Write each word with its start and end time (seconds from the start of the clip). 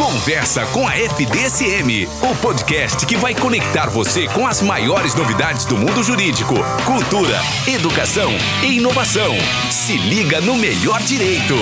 Conversa 0.00 0.64
com 0.72 0.88
a 0.88 0.96
FDSM, 0.96 2.08
o 2.22 2.34
podcast 2.40 3.06
que 3.06 3.16
vai 3.16 3.34
conectar 3.34 3.90
você 3.90 4.26
com 4.28 4.46
as 4.46 4.62
maiores 4.62 5.14
novidades 5.14 5.66
do 5.66 5.76
mundo 5.76 6.02
jurídico, 6.02 6.54
cultura, 6.86 7.36
educação 7.68 8.30
e 8.64 8.78
inovação. 8.78 9.34
Se 9.70 9.98
liga 9.98 10.40
no 10.40 10.54
melhor 10.54 10.98
direito. 11.00 11.52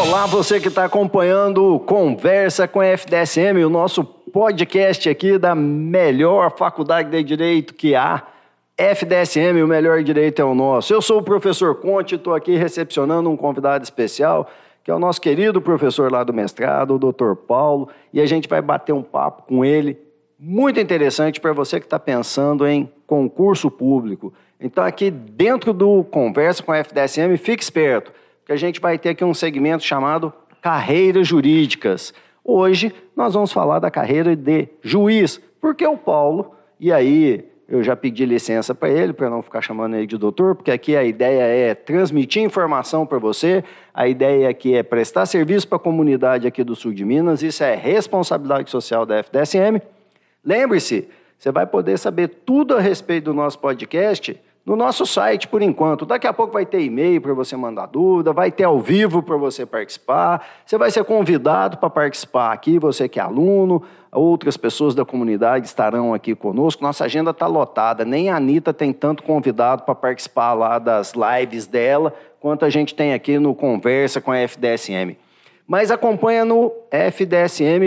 Olá, 0.00 0.24
você 0.24 0.58
que 0.58 0.68
está 0.68 0.86
acompanhando 0.86 1.78
Conversa 1.80 2.66
com 2.66 2.80
a 2.80 2.86
FDSM, 2.86 3.62
o 3.62 3.68
nosso 3.68 4.02
podcast 4.02 5.06
aqui 5.06 5.36
da 5.36 5.54
melhor 5.54 6.56
faculdade 6.56 7.10
de 7.10 7.22
direito 7.22 7.74
que 7.74 7.94
há. 7.94 8.22
FDSM, 8.78 9.62
o 9.62 9.68
melhor 9.68 10.02
direito 10.02 10.40
é 10.40 10.44
o 10.44 10.54
nosso. 10.54 10.92
Eu 10.92 11.02
sou 11.02 11.18
o 11.18 11.22
professor 11.22 11.74
Conte, 11.74 12.14
estou 12.14 12.34
aqui 12.34 12.56
recepcionando 12.56 13.30
um 13.30 13.36
convidado 13.36 13.84
especial 13.84 14.50
que 14.84 14.90
é 14.90 14.94
o 14.94 14.98
nosso 14.98 15.18
querido 15.18 15.62
professor 15.62 16.12
lá 16.12 16.22
do 16.22 16.32
mestrado, 16.32 16.94
o 16.94 16.98
doutor 16.98 17.34
Paulo, 17.34 17.88
e 18.12 18.20
a 18.20 18.26
gente 18.26 18.46
vai 18.46 18.60
bater 18.60 18.92
um 18.92 19.02
papo 19.02 19.44
com 19.44 19.64
ele 19.64 19.98
muito 20.38 20.78
interessante 20.78 21.40
para 21.40 21.54
você 21.54 21.80
que 21.80 21.86
está 21.86 21.98
pensando 21.98 22.66
em 22.66 22.92
concurso 23.06 23.70
público. 23.70 24.34
Então, 24.60 24.84
aqui 24.84 25.10
dentro 25.10 25.72
do 25.72 26.04
Conversa 26.04 26.62
com 26.62 26.70
a 26.70 26.76
FDSM, 26.76 27.34
fique 27.38 27.62
esperto, 27.62 28.12
porque 28.40 28.52
a 28.52 28.56
gente 28.56 28.78
vai 28.78 28.98
ter 28.98 29.10
aqui 29.10 29.24
um 29.24 29.32
segmento 29.32 29.82
chamado 29.82 30.30
Carreiras 30.60 31.26
Jurídicas. 31.26 32.12
Hoje, 32.44 32.94
nós 33.16 33.32
vamos 33.32 33.52
falar 33.52 33.78
da 33.78 33.90
carreira 33.90 34.36
de 34.36 34.68
juiz, 34.82 35.40
porque 35.62 35.86
o 35.86 35.96
Paulo, 35.96 36.54
e 36.78 36.92
aí 36.92 37.48
eu 37.68 37.82
já 37.82 37.96
pedi 37.96 38.24
licença 38.26 38.74
para 38.74 38.90
ele, 38.90 39.12
para 39.12 39.30
não 39.30 39.42
ficar 39.42 39.60
chamando 39.60 39.96
ele 39.96 40.06
de 40.06 40.18
doutor, 40.18 40.54
porque 40.54 40.70
aqui 40.70 40.96
a 40.96 41.02
ideia 41.02 41.42
é 41.42 41.74
transmitir 41.74 42.42
informação 42.42 43.06
para 43.06 43.18
você, 43.18 43.64
a 43.92 44.06
ideia 44.06 44.48
aqui 44.48 44.74
é 44.74 44.82
prestar 44.82 45.26
serviço 45.26 45.66
para 45.66 45.76
a 45.76 45.80
comunidade 45.80 46.46
aqui 46.46 46.62
do 46.62 46.76
sul 46.76 46.92
de 46.92 47.04
Minas, 47.04 47.42
isso 47.42 47.64
é 47.64 47.74
responsabilidade 47.74 48.70
social 48.70 49.06
da 49.06 49.16
FDSM. 49.16 49.80
Lembre-se, 50.44 51.08
você 51.38 51.50
vai 51.50 51.66
poder 51.66 51.98
saber 51.98 52.28
tudo 52.28 52.76
a 52.76 52.80
respeito 52.80 53.24
do 53.24 53.34
nosso 53.34 53.58
podcast 53.58 54.38
no 54.64 54.76
nosso 54.76 55.04
site 55.04 55.46
por 55.46 55.60
enquanto. 55.60 56.06
Daqui 56.06 56.26
a 56.26 56.32
pouco 56.32 56.52
vai 56.52 56.64
ter 56.64 56.80
e-mail 56.80 57.20
para 57.20 57.34
você 57.34 57.56
mandar 57.56 57.86
dúvida, 57.86 58.32
vai 58.32 58.50
ter 58.50 58.64
ao 58.64 58.80
vivo 58.80 59.22
para 59.22 59.36
você 59.36 59.66
participar, 59.66 60.44
você 60.64 60.78
vai 60.78 60.90
ser 60.90 61.04
convidado 61.04 61.76
para 61.76 61.90
participar 61.90 62.52
aqui, 62.52 62.78
você 62.78 63.08
que 63.08 63.20
é 63.20 63.22
aluno, 63.22 63.82
outras 64.10 64.56
pessoas 64.56 64.94
da 64.94 65.04
comunidade 65.04 65.66
estarão 65.66 66.14
aqui 66.14 66.34
conosco. 66.34 66.82
Nossa 66.82 67.04
agenda 67.04 67.30
está 67.30 67.46
lotada, 67.46 68.04
nem 68.04 68.30
a 68.30 68.36
Anitta 68.36 68.72
tem 68.72 68.92
tanto 68.92 69.22
convidado 69.22 69.82
para 69.82 69.94
participar 69.94 70.54
lá 70.54 70.78
das 70.78 71.12
lives 71.12 71.66
dela, 71.66 72.14
quanto 72.40 72.64
a 72.64 72.70
gente 72.70 72.94
tem 72.94 73.12
aqui 73.12 73.38
no 73.38 73.54
Conversa 73.54 74.20
com 74.20 74.32
a 74.32 74.38
FDSM. 74.38 75.18
Mas 75.66 75.90
acompanha 75.90 76.44
no 76.44 76.70
fdsm.edu.br, 76.90 77.86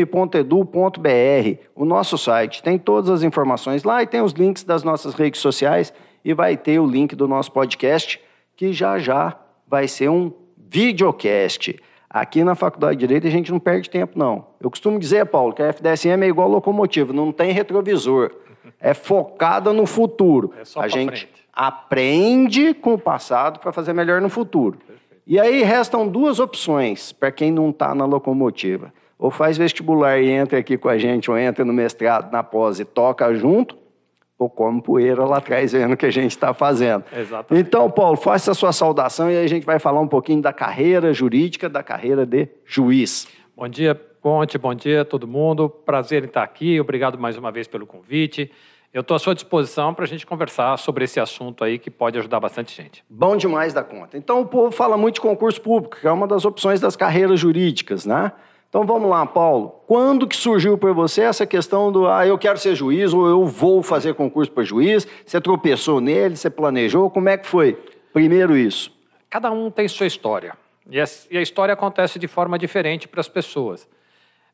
o 1.75 1.85
nosso 1.85 2.17
site. 2.17 2.63
Tem 2.63 2.79
todas 2.79 3.07
as 3.11 3.21
informações 3.21 3.83
lá 3.83 4.01
e 4.01 4.07
tem 4.07 4.19
os 4.19 4.31
links 4.31 4.63
das 4.63 4.83
nossas 4.83 5.13
redes 5.13 5.39
sociais 5.39 5.93
e 6.23 6.33
vai 6.33 6.57
ter 6.57 6.79
o 6.79 6.85
link 6.85 7.15
do 7.15 7.27
nosso 7.27 7.51
podcast, 7.51 8.19
que 8.55 8.73
já 8.73 8.99
já 8.99 9.37
vai 9.67 9.87
ser 9.87 10.09
um 10.09 10.31
videocast. 10.57 11.75
Aqui 12.09 12.43
na 12.43 12.55
Faculdade 12.55 12.97
de 12.97 13.05
Direito 13.05 13.27
a 13.27 13.29
gente 13.29 13.51
não 13.51 13.59
perde 13.59 13.89
tempo, 13.89 14.17
não. 14.17 14.47
Eu 14.59 14.69
costumo 14.69 14.97
dizer, 14.97 15.25
Paulo, 15.25 15.53
que 15.53 15.61
a 15.61 15.67
FDSM 15.67 16.23
é 16.23 16.27
igual 16.27 16.47
locomotiva, 16.47 17.13
não 17.13 17.31
tem 17.31 17.51
retrovisor. 17.51 18.31
É 18.79 18.93
focada 18.93 19.73
no 19.73 19.85
futuro. 19.85 20.53
É 20.59 20.65
só 20.65 20.81
a 20.81 20.87
gente 20.87 21.07
frente. 21.07 21.47
aprende 21.53 22.73
com 22.73 22.93
o 22.93 22.99
passado 22.99 23.59
para 23.59 23.71
fazer 23.71 23.93
melhor 23.93 24.21
no 24.21 24.29
futuro. 24.29 24.79
E 25.25 25.39
aí 25.39 25.61
restam 25.63 26.07
duas 26.07 26.39
opções 26.39 27.11
para 27.11 27.31
quem 27.31 27.51
não 27.51 27.69
está 27.69 27.93
na 27.93 28.05
locomotiva. 28.05 28.93
Ou 29.19 29.29
faz 29.29 29.57
vestibular 29.57 30.19
e 30.19 30.29
entra 30.29 30.59
aqui 30.59 30.77
com 30.77 30.87
a 30.87 30.97
gente, 30.97 31.29
ou 31.29 31.37
entra 31.37 31.65
no 31.65 31.73
mestrado, 31.73 32.31
na 32.31 32.43
pós 32.43 32.79
e 32.79 32.85
toca 32.85 33.33
junto, 33.33 33.77
ou 34.37 34.49
come 34.49 34.81
poeira 34.81 35.25
lá 35.25 35.37
atrás 35.37 35.71
vendo 35.71 35.93
o 35.93 35.97
que 35.97 36.05
a 36.05 36.11
gente 36.11 36.31
está 36.31 36.53
fazendo. 36.53 37.03
Exatamente. 37.11 37.67
Então, 37.67 37.89
Paulo, 37.89 38.17
faça 38.17 38.51
a 38.51 38.53
sua 38.53 38.71
saudação 38.71 39.31
e 39.31 39.37
aí 39.37 39.45
a 39.45 39.47
gente 39.47 39.65
vai 39.65 39.79
falar 39.79 39.99
um 39.99 40.07
pouquinho 40.07 40.41
da 40.41 40.53
carreira 40.53 41.11
jurídica, 41.13 41.67
da 41.67 41.81
carreira 41.81 42.25
de 42.25 42.47
juiz. 42.65 43.27
Bom 43.55 43.67
dia, 43.67 43.95
Ponte, 44.21 44.57
bom 44.57 44.75
dia 44.75 45.01
a 45.01 45.05
todo 45.05 45.27
mundo. 45.27 45.69
Prazer 45.69 46.23
em 46.23 46.27
estar 46.27 46.43
aqui. 46.43 46.79
Obrigado 46.79 47.17
mais 47.17 47.37
uma 47.37 47.51
vez 47.51 47.67
pelo 47.67 47.87
convite. 47.87 48.51
Eu 48.93 49.01
estou 49.01 49.15
à 49.15 49.19
sua 49.19 49.35
disposição 49.35 49.93
para 49.93 50.05
a 50.05 50.07
gente 50.07 50.25
conversar 50.25 50.77
sobre 50.77 51.03
esse 51.05 51.19
assunto 51.19 51.63
aí 51.63 51.77
que 51.77 51.89
pode 51.89 52.17
ajudar 52.17 52.39
bastante 52.39 52.75
gente. 52.75 53.03
Bom 53.09 53.37
demais 53.37 53.73
da 53.73 53.83
conta. 53.83 54.17
Então, 54.17 54.41
o 54.41 54.45
povo 54.45 54.71
fala 54.71 54.97
muito 54.97 55.15
de 55.15 55.21
concurso 55.21 55.61
público, 55.61 55.97
que 55.99 56.07
é 56.07 56.11
uma 56.11 56.27
das 56.27 56.45
opções 56.45 56.79
das 56.79 56.95
carreiras 56.95 57.39
jurídicas, 57.39 58.05
né? 58.05 58.31
Então 58.69 58.85
vamos 58.85 59.09
lá, 59.09 59.25
Paulo. 59.25 59.81
Quando 59.87 60.27
que 60.27 60.35
surgiu 60.35 60.77
para 60.77 60.91
você 60.91 61.21
essa 61.21 61.45
questão 61.45 61.91
do 61.91 62.07
ah, 62.07 62.27
eu 62.27 62.37
quero 62.37 62.57
ser 62.57 62.75
juiz 62.75 63.13
ou 63.13 63.27
eu 63.27 63.45
vou 63.45 63.81
fazer 63.81 64.13
concurso 64.13 64.51
para 64.51 64.63
juiz? 64.63 65.07
Você 65.25 65.39
tropeçou 65.39 66.01
nele, 66.01 66.35
você 66.35 66.49
planejou? 66.49 67.09
Como 67.09 67.29
é 67.29 67.37
que 67.37 67.47
foi? 67.47 67.77
Primeiro 68.11 68.57
isso. 68.57 68.91
Cada 69.29 69.51
um 69.51 69.71
tem 69.71 69.87
sua 69.87 70.05
história. 70.05 70.55
E 70.89 70.99
a, 70.99 71.41
história 71.41 71.73
acontece 71.73 72.17
de 72.17 72.27
forma 72.27 72.57
diferente 72.57 73.07
para 73.07 73.19
as 73.19 73.27
pessoas. 73.27 73.87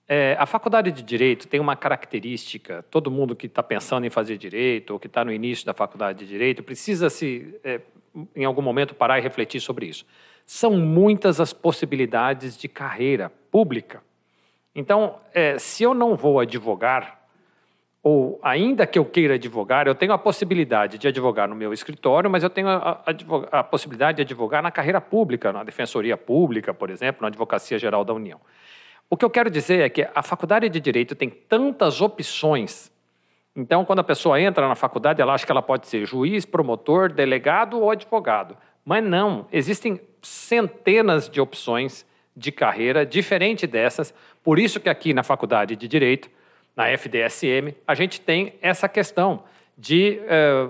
É, 0.07 0.35
a 0.39 0.45
faculdade 0.45 0.91
de 0.91 1.01
Direito 1.01 1.47
tem 1.47 1.59
uma 1.59 1.75
característica, 1.75 2.83
todo 2.89 3.09
mundo 3.09 3.35
que 3.35 3.45
está 3.45 3.63
pensando 3.63 4.05
em 4.05 4.09
fazer 4.09 4.37
Direito 4.37 4.91
ou 4.91 4.99
que 4.99 5.07
está 5.07 5.23
no 5.23 5.31
início 5.31 5.65
da 5.65 5.73
faculdade 5.73 6.19
de 6.19 6.27
Direito 6.27 6.63
precisa 6.63 7.09
se, 7.09 7.55
é, 7.63 7.81
em 8.35 8.45
algum 8.45 8.61
momento, 8.61 8.95
parar 8.95 9.19
e 9.19 9.21
refletir 9.21 9.61
sobre 9.61 9.85
isso. 9.85 10.05
São 10.45 10.71
muitas 10.71 11.39
as 11.39 11.53
possibilidades 11.53 12.57
de 12.57 12.67
carreira 12.67 13.31
pública. 13.51 14.01
Então, 14.75 15.17
é, 15.33 15.57
se 15.57 15.83
eu 15.83 15.93
não 15.93 16.15
vou 16.15 16.39
advogar, 16.39 17.21
ou 18.01 18.37
ainda 18.43 18.85
que 18.85 18.99
eu 18.99 19.05
queira 19.05 19.35
advogar, 19.35 19.87
eu 19.87 19.95
tenho 19.95 20.11
a 20.11 20.17
possibilidade 20.17 20.97
de 20.97 21.07
advogar 21.07 21.47
no 21.47 21.55
meu 21.55 21.71
escritório, 21.71 22.29
mas 22.29 22.43
eu 22.43 22.49
tenho 22.49 22.67
a, 22.67 23.01
a, 23.05 23.59
a 23.59 23.63
possibilidade 23.63 24.17
de 24.17 24.23
advogar 24.23 24.61
na 24.61 24.71
carreira 24.71 24.99
pública, 24.99 25.53
na 25.53 25.63
Defensoria 25.63 26.17
Pública, 26.17 26.73
por 26.73 26.89
exemplo, 26.89 27.21
na 27.21 27.29
Advocacia 27.29 27.79
Geral 27.79 28.03
da 28.03 28.13
União. 28.13 28.41
O 29.09 29.15
que 29.15 29.23
eu 29.23 29.29
quero 29.29 29.49
dizer 29.49 29.79
é 29.79 29.89
que 29.89 30.05
a 30.13 30.21
faculdade 30.21 30.67
de 30.67 30.79
Direito 30.79 31.15
tem 31.15 31.29
tantas 31.29 32.01
opções. 32.01 32.91
Então, 33.55 33.85
quando 33.85 33.99
a 33.99 34.03
pessoa 34.03 34.41
entra 34.41 34.67
na 34.67 34.75
faculdade, 34.75 35.21
ela 35.21 35.33
acha 35.33 35.45
que 35.45 35.51
ela 35.51 35.61
pode 35.61 35.87
ser 35.87 36.05
juiz, 36.05 36.45
promotor, 36.45 37.13
delegado 37.13 37.79
ou 37.79 37.91
advogado. 37.91 38.57
Mas 38.85 39.03
não, 39.03 39.47
existem 39.51 39.99
centenas 40.21 41.29
de 41.29 41.39
opções 41.39 42.05
de 42.35 42.51
carreira 42.51 43.05
diferente 43.05 43.67
dessas. 43.67 44.13
Por 44.43 44.59
isso 44.59 44.79
que 44.79 44.89
aqui 44.89 45.13
na 45.13 45.23
Faculdade 45.23 45.75
de 45.75 45.87
Direito, 45.87 46.29
na 46.75 46.89
FDSM, 46.89 47.75
a 47.87 47.93
gente 47.93 48.19
tem 48.19 48.53
essa 48.61 48.89
questão 48.89 49.43
de 49.77 50.19
eh, 50.27 50.67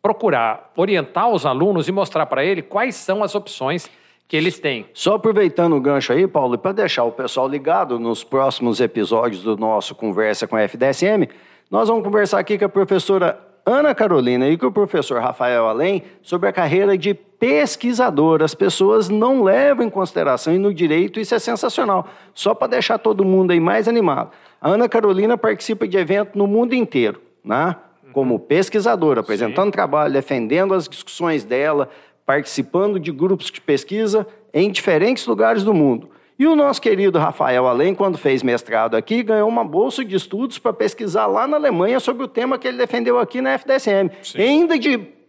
procurar 0.00 0.72
orientar 0.76 1.28
os 1.28 1.44
alunos 1.44 1.88
e 1.88 1.92
mostrar 1.92 2.26
para 2.26 2.44
ele 2.44 2.62
quais 2.62 2.94
são 2.94 3.22
as 3.22 3.34
opções 3.34 3.90
que 4.28 4.36
eles 4.36 4.60
têm. 4.60 4.86
Só 4.94 5.14
aproveitando 5.14 5.74
o 5.74 5.80
gancho 5.80 6.12
aí, 6.12 6.26
Paulo, 6.26 6.56
para 6.56 6.72
deixar 6.72 7.04
o 7.04 7.10
pessoal 7.10 7.48
ligado 7.48 7.98
nos 7.98 8.22
próximos 8.22 8.80
episódios 8.80 9.42
do 9.42 9.56
nosso 9.56 9.94
Conversa 9.94 10.46
com 10.46 10.54
a 10.54 10.62
FDSM, 10.62 11.28
nós 11.68 11.88
vamos 11.88 12.04
conversar 12.04 12.38
aqui 12.38 12.56
com 12.56 12.64
a 12.64 12.68
professora 12.68 13.40
Ana 13.66 13.94
Carolina 13.94 14.48
e 14.48 14.56
com 14.56 14.66
o 14.66 14.72
professor 14.72 15.20
Rafael 15.20 15.66
Além 15.66 16.04
sobre 16.22 16.48
a 16.48 16.52
carreira 16.52 16.96
de 16.96 17.12
pesquisador. 17.40 18.42
As 18.42 18.54
pessoas 18.54 19.08
não 19.08 19.42
levam 19.42 19.84
em 19.84 19.90
consideração 19.90 20.54
e 20.54 20.58
no 20.58 20.72
direito 20.72 21.18
isso 21.18 21.34
é 21.34 21.38
sensacional. 21.38 22.06
Só 22.34 22.54
para 22.54 22.68
deixar 22.68 22.98
todo 22.98 23.24
mundo 23.24 23.50
aí 23.50 23.58
mais 23.58 23.88
animado. 23.88 24.30
A 24.60 24.68
Ana 24.68 24.88
Carolina 24.88 25.38
participa 25.38 25.88
de 25.88 25.96
eventos 25.96 26.34
no 26.34 26.46
mundo 26.46 26.74
inteiro, 26.74 27.20
né? 27.42 27.74
Como 28.12 28.38
pesquisadora, 28.38 29.20
apresentando 29.20 29.66
Sim. 29.66 29.72
trabalho, 29.72 30.12
defendendo 30.12 30.74
as 30.74 30.86
discussões 30.86 31.42
dela, 31.42 31.88
participando 32.26 33.00
de 33.00 33.10
grupos 33.10 33.46
de 33.50 33.60
pesquisa 33.60 34.26
em 34.52 34.70
diferentes 34.70 35.26
lugares 35.26 35.64
do 35.64 35.72
mundo. 35.72 36.10
E 36.38 36.46
o 36.46 36.56
nosso 36.56 36.80
querido 36.80 37.18
Rafael 37.18 37.66
Além, 37.66 37.94
quando 37.94 38.18
fez 38.18 38.42
mestrado 38.42 38.96
aqui, 38.96 39.22
ganhou 39.22 39.48
uma 39.48 39.64
bolsa 39.64 40.04
de 40.04 40.16
estudos 40.16 40.58
para 40.58 40.72
pesquisar 40.72 41.26
lá 41.26 41.46
na 41.46 41.56
Alemanha 41.56 42.00
sobre 42.00 42.24
o 42.24 42.28
tema 42.28 42.58
que 42.58 42.66
ele 42.66 42.78
defendeu 42.78 43.18
aqui 43.18 43.40
na 43.40 43.52
FDSM. 43.52 44.10
E 44.34 44.42
ainda 44.42 44.78
de 44.78 45.19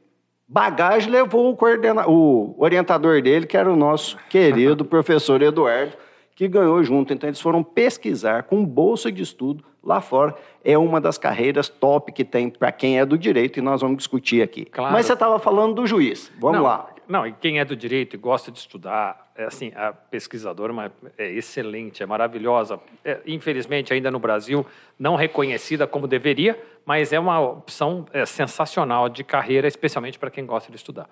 bagagem 0.52 1.10
levou 1.10 1.50
o, 1.50 1.56
coordena... 1.56 2.08
o 2.08 2.54
orientador 2.58 3.22
dele, 3.22 3.48
que 3.48 3.56
era 3.56 3.72
o 3.72 3.76
nosso 3.76 4.18
querido 4.30 4.84
professor 4.86 5.42
Eduardo, 5.42 5.94
que 6.36 6.48
ganhou 6.48 6.84
junto. 6.84 7.14
Então, 7.14 7.30
eles 7.30 7.40
foram 7.40 7.64
pesquisar 7.64 8.44
com 8.44 8.66
bolsa 8.66 9.10
de 9.10 9.24
estudo 9.24 9.64
lá 9.82 10.02
fora. 10.02 10.36
É 10.64 10.78
uma 10.78 11.00
das 11.00 11.18
carreiras 11.18 11.70
top 11.70 12.12
que 12.12 12.26
tem 12.26 12.50
para 12.50 12.72
quem 12.72 13.00
é 13.00 13.06
do 13.06 13.18
direito 13.18 13.60
e 13.60 13.62
nós 13.62 13.82
vamos 13.82 13.98
discutir 13.98 14.42
aqui. 14.42 14.66
Claro. 14.66 14.94
Mas 14.94 15.06
você 15.06 15.14
estava 15.14 15.40
falando 15.40 15.76
do 15.76 15.88
juiz. 15.88 16.30
Vamos 16.38 16.58
não, 16.58 16.64
lá. 16.64 16.90
Não, 17.12 17.28
e 17.28 17.34
quem 17.34 17.60
é 17.60 17.66
do 17.66 17.76
direito 17.76 18.16
e 18.16 18.18
gosta 18.18 18.50
de 18.50 18.58
estudar, 18.58 19.34
é 19.36 19.44
assim, 19.44 19.74
a 19.76 19.92
pesquisadora 19.92 20.72
mas 20.72 20.94
é 21.18 21.30
excelente, 21.30 22.02
é 22.02 22.06
maravilhosa. 22.06 22.80
É, 23.04 23.20
infelizmente, 23.28 23.94
ainda 23.94 24.10
no 24.10 24.18
Brasil, 24.18 24.66
não 24.98 25.18
reconhecida 25.18 25.86
como 25.86 26.08
deveria, 26.08 26.58
mas 26.86 27.12
é 27.12 27.20
uma 27.20 27.38
opção 27.42 28.06
é, 28.14 28.26
sensacional 28.26 29.10
de 29.10 29.26
carreira, 29.26 29.68
especialmente 29.68 30.18
para 30.18 30.32
quem 30.32 30.46
gosta 30.46 30.72
de 30.72 30.78
estudar. 30.78 31.10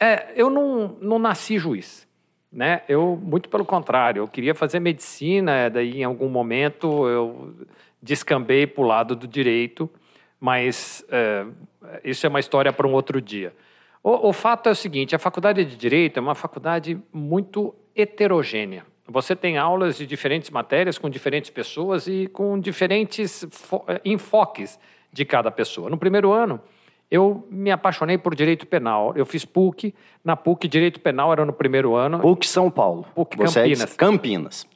É, 0.00 0.32
eu 0.34 0.50
não, 0.50 0.96
não 1.00 1.16
nasci 1.16 1.60
juiz. 1.60 2.04
Né? 2.50 2.82
Eu, 2.88 3.16
muito 3.22 3.48
pelo 3.48 3.64
contrário, 3.64 4.22
eu 4.22 4.26
queria 4.26 4.52
fazer 4.52 4.80
medicina, 4.80 5.70
daí 5.70 6.00
em 6.00 6.04
algum 6.04 6.28
momento 6.28 7.08
eu 7.08 7.54
descambei 8.02 8.66
para 8.66 8.82
o 8.82 8.86
lado 8.86 9.14
do 9.14 9.28
direito, 9.28 9.88
mas 10.40 11.04
é, 11.08 11.46
isso 12.02 12.26
é 12.26 12.28
uma 12.28 12.40
história 12.40 12.72
para 12.72 12.84
um 12.84 12.92
outro 12.92 13.20
dia. 13.20 13.54
O, 14.02 14.28
o 14.28 14.32
fato 14.32 14.68
é 14.68 14.72
o 14.72 14.74
seguinte: 14.74 15.14
a 15.14 15.18
faculdade 15.18 15.64
de 15.64 15.76
direito 15.76 16.18
é 16.18 16.20
uma 16.20 16.34
faculdade 16.34 16.98
muito 17.12 17.74
heterogênea. 17.94 18.84
Você 19.06 19.34
tem 19.36 19.58
aulas 19.58 19.96
de 19.96 20.06
diferentes 20.06 20.50
matérias 20.50 20.96
com 20.96 21.10
diferentes 21.10 21.50
pessoas 21.50 22.06
e 22.06 22.28
com 22.28 22.58
diferentes 22.58 23.46
enfoques 24.04 24.78
de 25.12 25.24
cada 25.24 25.50
pessoa. 25.50 25.90
No 25.90 25.98
primeiro 25.98 26.32
ano, 26.32 26.60
eu 27.10 27.46
me 27.50 27.70
apaixonei 27.70 28.16
por 28.16 28.34
direito 28.34 28.66
penal. 28.66 29.12
Eu 29.14 29.26
fiz 29.26 29.44
PUC, 29.44 29.94
na 30.24 30.34
PUC 30.34 30.66
direito 30.66 30.98
penal 30.98 31.30
era 31.30 31.44
no 31.44 31.52
primeiro 31.52 31.94
ano. 31.94 32.20
PUC 32.20 32.46
São 32.46 32.70
Paulo. 32.70 33.04
PUC 33.14 33.36
Você 33.36 33.60
Campinas. 33.60 33.92
É 33.92 33.96
Campinas. 33.96 34.66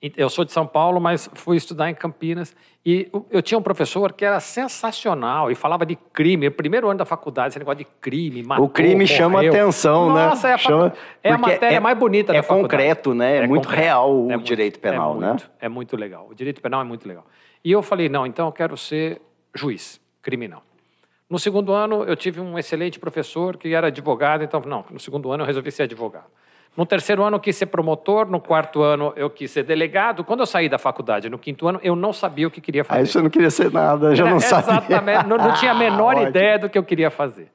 Eu 0.00 0.30
sou 0.30 0.44
de 0.44 0.52
São 0.52 0.64
Paulo, 0.64 1.00
mas 1.00 1.28
fui 1.34 1.56
estudar 1.56 1.90
em 1.90 1.94
Campinas. 1.94 2.54
E 2.86 3.10
eu 3.30 3.42
tinha 3.42 3.58
um 3.58 3.62
professor 3.62 4.12
que 4.12 4.24
era 4.24 4.38
sensacional 4.38 5.50
e 5.50 5.56
falava 5.56 5.84
de 5.84 5.96
crime. 5.96 6.48
Primeiro 6.50 6.88
ano 6.88 6.98
da 6.98 7.04
faculdade, 7.04 7.48
esse 7.48 7.58
negócio 7.58 7.78
de 7.78 7.84
crime, 8.00 8.44
matou, 8.44 8.66
O 8.66 8.68
crime 8.68 8.94
morreu. 8.94 9.06
chama 9.08 9.40
atenção, 9.40 10.08
Nossa, 10.08 10.14
né? 10.14 10.28
Nossa, 10.28 10.48
é, 10.48 10.52
a, 10.52 10.58
chama... 10.58 10.92
é 11.22 11.32
a 11.32 11.38
matéria 11.38 11.76
é, 11.76 11.80
mais 11.80 11.98
bonita 11.98 12.32
é 12.32 12.36
da 12.36 12.42
faculdade. 12.44 12.62
concreto, 12.70 13.12
né? 13.12 13.38
É, 13.38 13.42
é 13.42 13.46
muito 13.48 13.64
concreto. 13.64 13.82
real 13.82 14.14
o 14.14 14.30
é 14.30 14.36
direito 14.36 14.74
muito, 14.74 14.82
penal, 14.82 15.16
é 15.16 15.20
né? 15.20 15.28
Muito, 15.28 15.50
é 15.60 15.68
muito 15.68 15.96
legal. 15.96 16.28
O 16.30 16.34
direito 16.34 16.62
penal 16.62 16.80
é 16.80 16.84
muito 16.84 17.08
legal. 17.08 17.26
E 17.64 17.72
eu 17.72 17.82
falei, 17.82 18.08
não, 18.08 18.24
então 18.24 18.46
eu 18.46 18.52
quero 18.52 18.76
ser 18.76 19.20
juiz 19.52 20.00
criminal. 20.22 20.62
No 21.28 21.40
segundo 21.40 21.72
ano, 21.72 22.04
eu 22.04 22.14
tive 22.14 22.40
um 22.40 22.56
excelente 22.56 23.00
professor 23.00 23.56
que 23.56 23.74
era 23.74 23.88
advogado, 23.88 24.44
então, 24.44 24.62
não, 24.64 24.84
no 24.90 25.00
segundo 25.00 25.30
ano 25.32 25.42
eu 25.42 25.46
resolvi 25.46 25.72
ser 25.72 25.82
advogado. 25.82 26.26
No 26.76 26.86
terceiro 26.86 27.24
ano 27.24 27.36
eu 27.36 27.40
quis 27.40 27.56
ser 27.56 27.66
promotor, 27.66 28.30
no 28.30 28.40
quarto 28.40 28.82
ano 28.82 29.12
eu 29.16 29.28
quis 29.28 29.50
ser 29.50 29.64
delegado. 29.64 30.22
Quando 30.22 30.40
eu 30.40 30.46
saí 30.46 30.68
da 30.68 30.78
faculdade, 30.78 31.28
no 31.28 31.38
quinto 31.38 31.66
ano, 31.66 31.80
eu 31.82 31.96
não 31.96 32.12
sabia 32.12 32.46
o 32.46 32.50
que 32.50 32.60
queria 32.60 32.84
fazer. 32.84 33.00
Aí 33.00 33.06
você 33.06 33.20
não 33.20 33.30
queria 33.30 33.50
ser 33.50 33.72
nada, 33.72 34.14
já 34.14 34.24
não 34.24 34.36
é, 34.36 34.40
sabia. 34.40 34.76
Exatamente, 34.76 35.26
não, 35.26 35.36
não, 35.36 35.54
tinha 35.54 35.72
a 35.72 35.74
menor 35.78 36.16
ah, 36.16 36.22
ideia 36.22 36.58
do 36.58 36.68
que 36.68 36.78
eu 36.78 36.84
queria 36.84 37.10
fazer. 37.10 37.48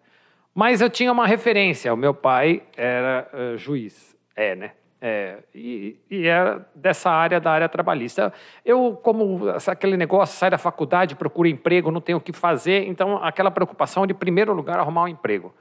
Mas 0.54 0.82
eu 0.82 0.90
tinha 0.90 1.12
uma 1.12 1.26
referência, 1.26 1.94
o 1.94 1.98
meu 1.98 2.14
pai 2.14 2.64
era 2.76 3.28
uh, 3.34 3.58
juiz, 3.58 4.16
é, 4.36 4.56
né? 4.56 4.72
É, 5.06 5.40
e, 5.54 5.98
e 6.10 6.28
é 6.28 6.60
dessa 6.74 7.10
área, 7.10 7.40
da 7.40 7.52
área 7.52 7.68
trabalhista. 7.68 8.32
Eu, 8.64 8.98
como 9.04 9.50
aquele 9.68 9.98
negócio, 9.98 10.38
sai 10.38 10.50
da 10.50 10.58
faculdade, 10.58 11.16
procura 11.16 11.50
emprego, 11.50 11.92
não 11.92 12.00
tenho 12.00 12.20
o 12.20 12.22
que 12.22 12.32
fazer, 12.32 12.88
então 12.88 13.22
aquela 13.22 13.52
preocupação 13.52 14.08
de, 14.08 14.14
em 14.14 14.16
primeiro 14.16 14.54
lugar, 14.54 14.80
arrumar 14.80 15.04
um 15.04 15.08
emprego 15.10 15.54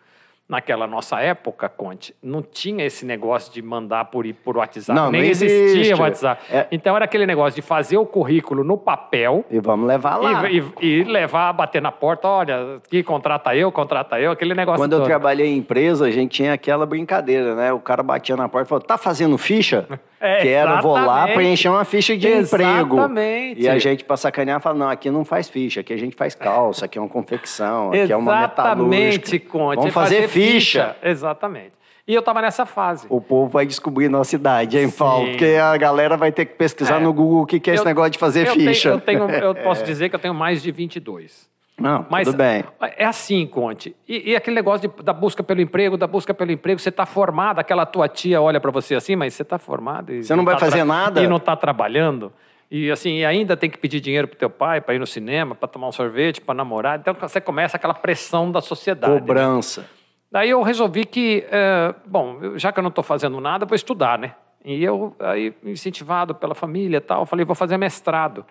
naquela 0.53 0.87
nossa 0.87 1.19
época, 1.19 1.67
Conte, 1.67 2.15
não 2.23 2.43
tinha 2.43 2.85
esse 2.85 3.07
negócio 3.07 3.51
de 3.51 3.63
mandar 3.63 4.05
por, 4.05 4.27
por 4.45 4.59
WhatsApp. 4.59 4.93
Não, 4.93 5.11
nem 5.11 5.23
não 5.23 5.29
existia 5.29 5.97
WhatsApp. 5.97 6.43
É... 6.53 6.67
Então 6.71 6.95
era 6.95 7.07
aquele 7.07 7.25
negócio 7.25 7.57
de 7.57 7.67
fazer 7.67 7.97
o 7.97 8.05
currículo 8.05 8.63
no 8.63 8.77
papel. 8.77 9.47
E 9.51 9.59
vamos 9.59 9.89
levar 9.89 10.17
lá. 10.17 10.51
E, 10.51 10.63
e, 10.81 10.87
e 10.87 11.05
levar, 11.05 11.55
bater 11.55 11.81
na 11.81 11.91
porta, 11.91 12.29
olha, 12.29 12.83
que 12.87 13.03
contrata 13.03 13.57
eu, 13.57 13.73
contrata 13.73 14.21
eu, 14.21 14.31
aquele 14.31 14.55
negócio 14.55 14.79
Quando 14.79 14.93
todo. 14.93 15.03
eu 15.03 15.07
trabalhei 15.07 15.47
em 15.47 15.57
empresa, 15.57 16.05
a 16.05 16.11
gente 16.11 16.33
tinha 16.33 16.53
aquela 16.53 16.85
brincadeira, 16.85 17.55
né? 17.55 17.73
O 17.73 17.81
cara 17.81 18.03
batia 18.03 18.37
na 18.37 18.47
porta 18.47 18.67
e 18.67 18.69
falou, 18.69 18.85
tá 18.85 18.99
fazendo 18.99 19.39
ficha? 19.39 19.89
É, 20.25 20.37
que 20.37 20.49
era, 20.49 20.81
vou 20.81 20.93
lá 20.93 21.27
preencher 21.27 21.69
uma 21.69 21.85
ficha 21.85 22.17
de 22.17 22.29
emprego. 22.29 22.97
Exatamente. 22.97 23.61
E 23.61 23.69
a 23.69 23.77
gente, 23.77 24.05
para 24.05 24.17
sacanear, 24.17 24.61
fala, 24.61 24.79
não, 24.79 24.89
aqui 24.89 25.11
não 25.11 25.25
faz 25.25 25.49
ficha, 25.49 25.81
aqui 25.81 25.93
a 25.93 25.97
gente 25.97 26.15
faz 26.15 26.33
calça, 26.33 26.85
aqui 26.85 26.97
é 26.97 27.01
uma 27.01 27.09
confecção, 27.09 27.89
aqui 27.89 28.13
é 28.13 28.17
uma 28.17 28.43
metalúrgica. 28.43 29.05
Exatamente, 29.05 29.39
Conte. 29.41 29.79
Vamos 29.79 29.93
fazer, 29.93 30.15
fazer 30.15 30.29
ficha. 30.29 30.42
Ficha. 30.51 30.97
Exatamente. 31.03 31.73
E 32.07 32.15
eu 32.15 32.21
estava 32.21 32.43
nessa 32.43 32.67
fase. 32.67 33.07
O 33.09 33.21
povo 33.21 33.49
vai 33.49 33.65
descobrir 33.65 34.09
nossa 34.09 34.35
idade, 34.35 34.77
hein, 34.77 34.89
Sim. 34.89 34.99
Paulo? 34.99 35.29
Porque 35.29 35.55
a 35.55 35.77
galera 35.77 36.17
vai 36.17 36.33
ter 36.33 36.47
que 36.47 36.55
pesquisar 36.55 36.97
é. 36.97 37.01
no 37.01 37.13
Google 37.13 37.43
o 37.43 37.47
que, 37.47 37.71
é 37.71 37.75
esse 37.75 37.85
negócio 37.85 38.11
de 38.11 38.19
fazer 38.19 38.49
eu 38.49 38.55
ficha. 38.55 38.99
Tenho, 38.99 39.21
eu, 39.21 39.29
tenho, 39.29 39.45
eu 39.45 39.55
posso 39.63 39.85
dizer 39.85 40.09
que 40.09 40.17
eu 40.17 40.21
tenho 40.21 40.35
mais 40.35 40.63
de 40.63 40.73
22. 40.73 41.51
Não, 41.79 42.07
Mas 42.11 42.29
tudo 42.29 42.37
bem. 42.37 42.65
É 42.97 43.05
assim, 43.05 43.47
Conte. 43.47 43.97
E, 44.07 44.31
e 44.31 44.37
aquele 44.37 44.55
negócio 44.55 44.89
de, 44.89 45.03
da 45.03 45.13
busca 45.13 45.43
pelo 45.43 45.61
emprego, 45.61 45.97
da 45.97 46.07
busca 46.07 46.35
pelo 46.35 46.53
emprego, 46.53 46.79
você 46.79 46.91
está 46.91 47.07
formado, 47.07 47.59
aquela 47.59 47.87
tua 47.87 48.09
tia 48.09 48.41
olha 48.41 48.61
para 48.61 48.71
você 48.71 48.95
assim, 48.95 49.17
mas 49.17 49.35
você 49.35 49.43
está 49.43 49.59
formado. 49.59 50.13
E 50.13 50.23
você 50.23 50.35
não 50.35 50.45
vai 50.45 50.55
tá 50.55 50.61
fazer 50.61 50.85
nada? 50.85 51.23
E 51.23 51.27
não 51.27 51.39
está 51.39 51.57
trabalhando. 51.57 52.33
E 52.71 52.91
assim, 52.91 53.19
e 53.19 53.25
ainda 53.25 53.57
tem 53.57 53.69
que 53.69 53.79
pedir 53.79 54.01
dinheiro 54.01 54.29
pro 54.29 54.37
teu 54.37 54.51
pai 54.51 54.81
para 54.81 54.95
ir 54.95 54.99
no 54.99 55.07
cinema, 55.07 55.55
para 55.55 55.69
tomar 55.69 55.89
um 55.89 55.93
sorvete, 55.93 56.41
para 56.41 56.55
namorar. 56.55 56.99
Então 56.99 57.15
você 57.15 57.41
começa 57.41 57.77
aquela 57.77 57.95
pressão 57.95 58.51
da 58.51 58.61
sociedade. 58.61 59.13
Né? 59.13 59.21
Cobrança. 59.21 59.81
Né? 59.83 59.87
Daí 60.33 60.49
eu 60.49 60.63
resolvi 60.63 61.05
que, 61.05 61.45
é, 61.51 61.95
bom, 62.07 62.57
já 62.57 62.73
que 62.73 62.79
eu 62.79 62.83
não 62.83 62.89
estou 62.89 63.05
fazendo 63.05 63.39
nada, 63.39 63.67
vou 63.67 63.77
estudar, 63.77 64.19
né? 64.19 64.35
E 64.65 64.83
eu, 64.83 65.15
aí, 65.21 65.55
incentivado 65.63 66.35
pela 66.35 66.55
família 66.55 66.97
e 66.97 67.01
tal, 67.01 67.27
falei, 67.27 67.45
vou 67.45 67.55
fazer 67.55 67.77
mestrado. 67.77 68.43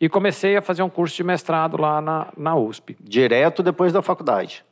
E 0.00 0.08
comecei 0.08 0.56
a 0.56 0.62
fazer 0.62 0.82
um 0.82 0.88
curso 0.90 1.14
de 1.14 1.22
mestrado 1.22 1.80
lá 1.80 2.00
na, 2.00 2.28
na 2.36 2.56
USP. 2.56 2.96
Direto 3.00 3.62
depois 3.62 3.92
da 3.92 4.02
faculdade? 4.02 4.64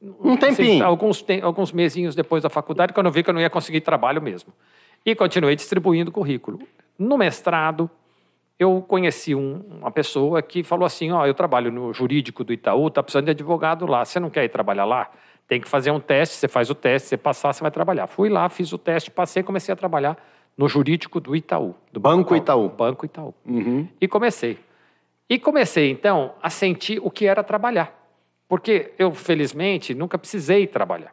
Um 0.00 0.36
tempinho. 0.36 0.74
Assim, 0.74 0.80
alguns, 0.80 1.22
tem, 1.22 1.42
alguns 1.42 1.72
mesinhos 1.72 2.14
depois 2.14 2.44
da 2.44 2.48
faculdade, 2.48 2.92
quando 2.92 3.06
eu 3.06 3.12
vi 3.12 3.24
que 3.24 3.30
eu 3.30 3.34
não 3.34 3.40
ia 3.40 3.50
conseguir 3.50 3.80
trabalho 3.80 4.22
mesmo. 4.22 4.52
E 5.04 5.16
continuei 5.16 5.56
distribuindo 5.56 6.12
currículo. 6.12 6.60
No 6.96 7.18
mestrado, 7.18 7.90
eu 8.56 8.84
conheci 8.86 9.34
um, 9.34 9.60
uma 9.80 9.90
pessoa 9.90 10.40
que 10.40 10.62
falou 10.62 10.84
assim, 10.84 11.10
ó, 11.10 11.22
oh, 11.22 11.26
eu 11.26 11.34
trabalho 11.34 11.72
no 11.72 11.92
jurídico 11.92 12.44
do 12.44 12.52
Itaú, 12.52 12.90
tá 12.90 13.02
precisando 13.02 13.24
de 13.24 13.30
advogado 13.32 13.86
lá, 13.86 14.04
você 14.04 14.20
não 14.20 14.30
quer 14.30 14.44
ir 14.44 14.50
trabalhar 14.50 14.84
lá? 14.84 15.10
Tem 15.50 15.60
que 15.60 15.66
fazer 15.66 15.90
um 15.90 15.98
teste, 15.98 16.36
você 16.36 16.46
faz 16.46 16.70
o 16.70 16.76
teste, 16.76 17.08
você 17.08 17.16
passar, 17.16 17.52
você 17.52 17.60
vai 17.60 17.72
trabalhar. 17.72 18.06
Fui 18.06 18.28
lá, 18.28 18.48
fiz 18.48 18.72
o 18.72 18.78
teste, 18.78 19.10
passei, 19.10 19.42
comecei 19.42 19.72
a 19.72 19.76
trabalhar 19.76 20.16
no 20.56 20.68
jurídico 20.68 21.18
do 21.18 21.34
Itaú. 21.34 21.74
Do 21.92 21.98
Banco, 21.98 22.36
Itaú. 22.36 22.68
Banco 22.68 23.04
Itaú. 23.04 23.34
Uhum. 23.44 23.88
E 24.00 24.06
comecei. 24.06 24.60
E 25.28 25.40
comecei, 25.40 25.90
então, 25.90 26.34
a 26.40 26.48
sentir 26.50 27.00
o 27.02 27.10
que 27.10 27.26
era 27.26 27.42
trabalhar. 27.42 27.92
Porque 28.46 28.92
eu, 28.96 29.12
felizmente, 29.12 29.92
nunca 29.92 30.16
precisei 30.16 30.68
trabalhar. 30.68 31.12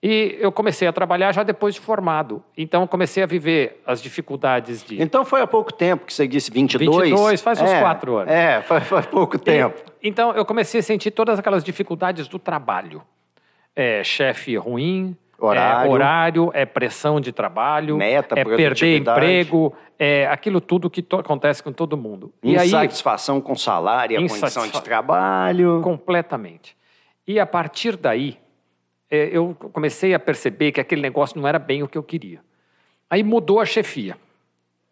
E 0.00 0.36
eu 0.38 0.52
comecei 0.52 0.86
a 0.86 0.92
trabalhar 0.92 1.32
já 1.32 1.42
depois 1.42 1.74
de 1.74 1.80
formado. 1.80 2.40
Então, 2.56 2.86
comecei 2.86 3.24
a 3.24 3.26
viver 3.26 3.82
as 3.84 4.00
dificuldades 4.00 4.84
de. 4.84 5.02
Então, 5.02 5.24
foi 5.24 5.40
há 5.40 5.48
pouco 5.48 5.72
tempo 5.72 6.06
que 6.06 6.14
você 6.14 6.28
disse 6.28 6.48
22? 6.52 7.10
22, 7.10 7.42
faz 7.42 7.60
uns 7.60 7.70
é, 7.70 7.80
quatro 7.80 8.18
anos. 8.18 8.32
É, 8.32 8.62
faz, 8.62 8.86
faz 8.86 9.06
pouco 9.06 9.36
tempo. 9.36 9.82
E, 10.00 10.08
então, 10.08 10.32
eu 10.36 10.44
comecei 10.44 10.78
a 10.78 10.82
sentir 10.84 11.10
todas 11.10 11.40
aquelas 11.40 11.64
dificuldades 11.64 12.28
do 12.28 12.38
trabalho. 12.38 13.02
É, 13.80 14.02
chefe 14.02 14.56
ruim, 14.56 15.16
Horário. 15.40 15.88
É, 15.88 15.92
horário, 15.92 16.50
é 16.52 16.66
pressão 16.66 17.20
de 17.20 17.30
trabalho, 17.30 17.96
Meta, 17.96 18.34
é 18.36 18.44
perder 18.44 18.98
emprego, 18.98 19.72
é 19.96 20.26
aquilo 20.26 20.60
tudo 20.60 20.90
que 20.90 21.04
acontece 21.12 21.62
com 21.62 21.72
todo 21.72 21.96
mundo. 21.96 22.32
Insatisfação 22.42 23.36
aí, 23.36 23.42
com 23.42 23.54
salário, 23.54 24.18
a 24.18 24.28
condição 24.28 24.66
de 24.66 24.82
trabalho. 24.82 25.80
Completamente. 25.80 26.76
E 27.24 27.38
a 27.38 27.46
partir 27.46 27.96
daí, 27.96 28.36
é, 29.08 29.28
eu 29.30 29.56
comecei 29.72 30.12
a 30.12 30.18
perceber 30.18 30.72
que 30.72 30.80
aquele 30.80 31.00
negócio 31.00 31.40
não 31.40 31.46
era 31.46 31.58
bem 31.60 31.84
o 31.84 31.88
que 31.88 31.96
eu 31.96 32.02
queria. 32.02 32.40
Aí 33.08 33.22
mudou 33.22 33.60
a 33.60 33.64
chefia. 33.64 34.16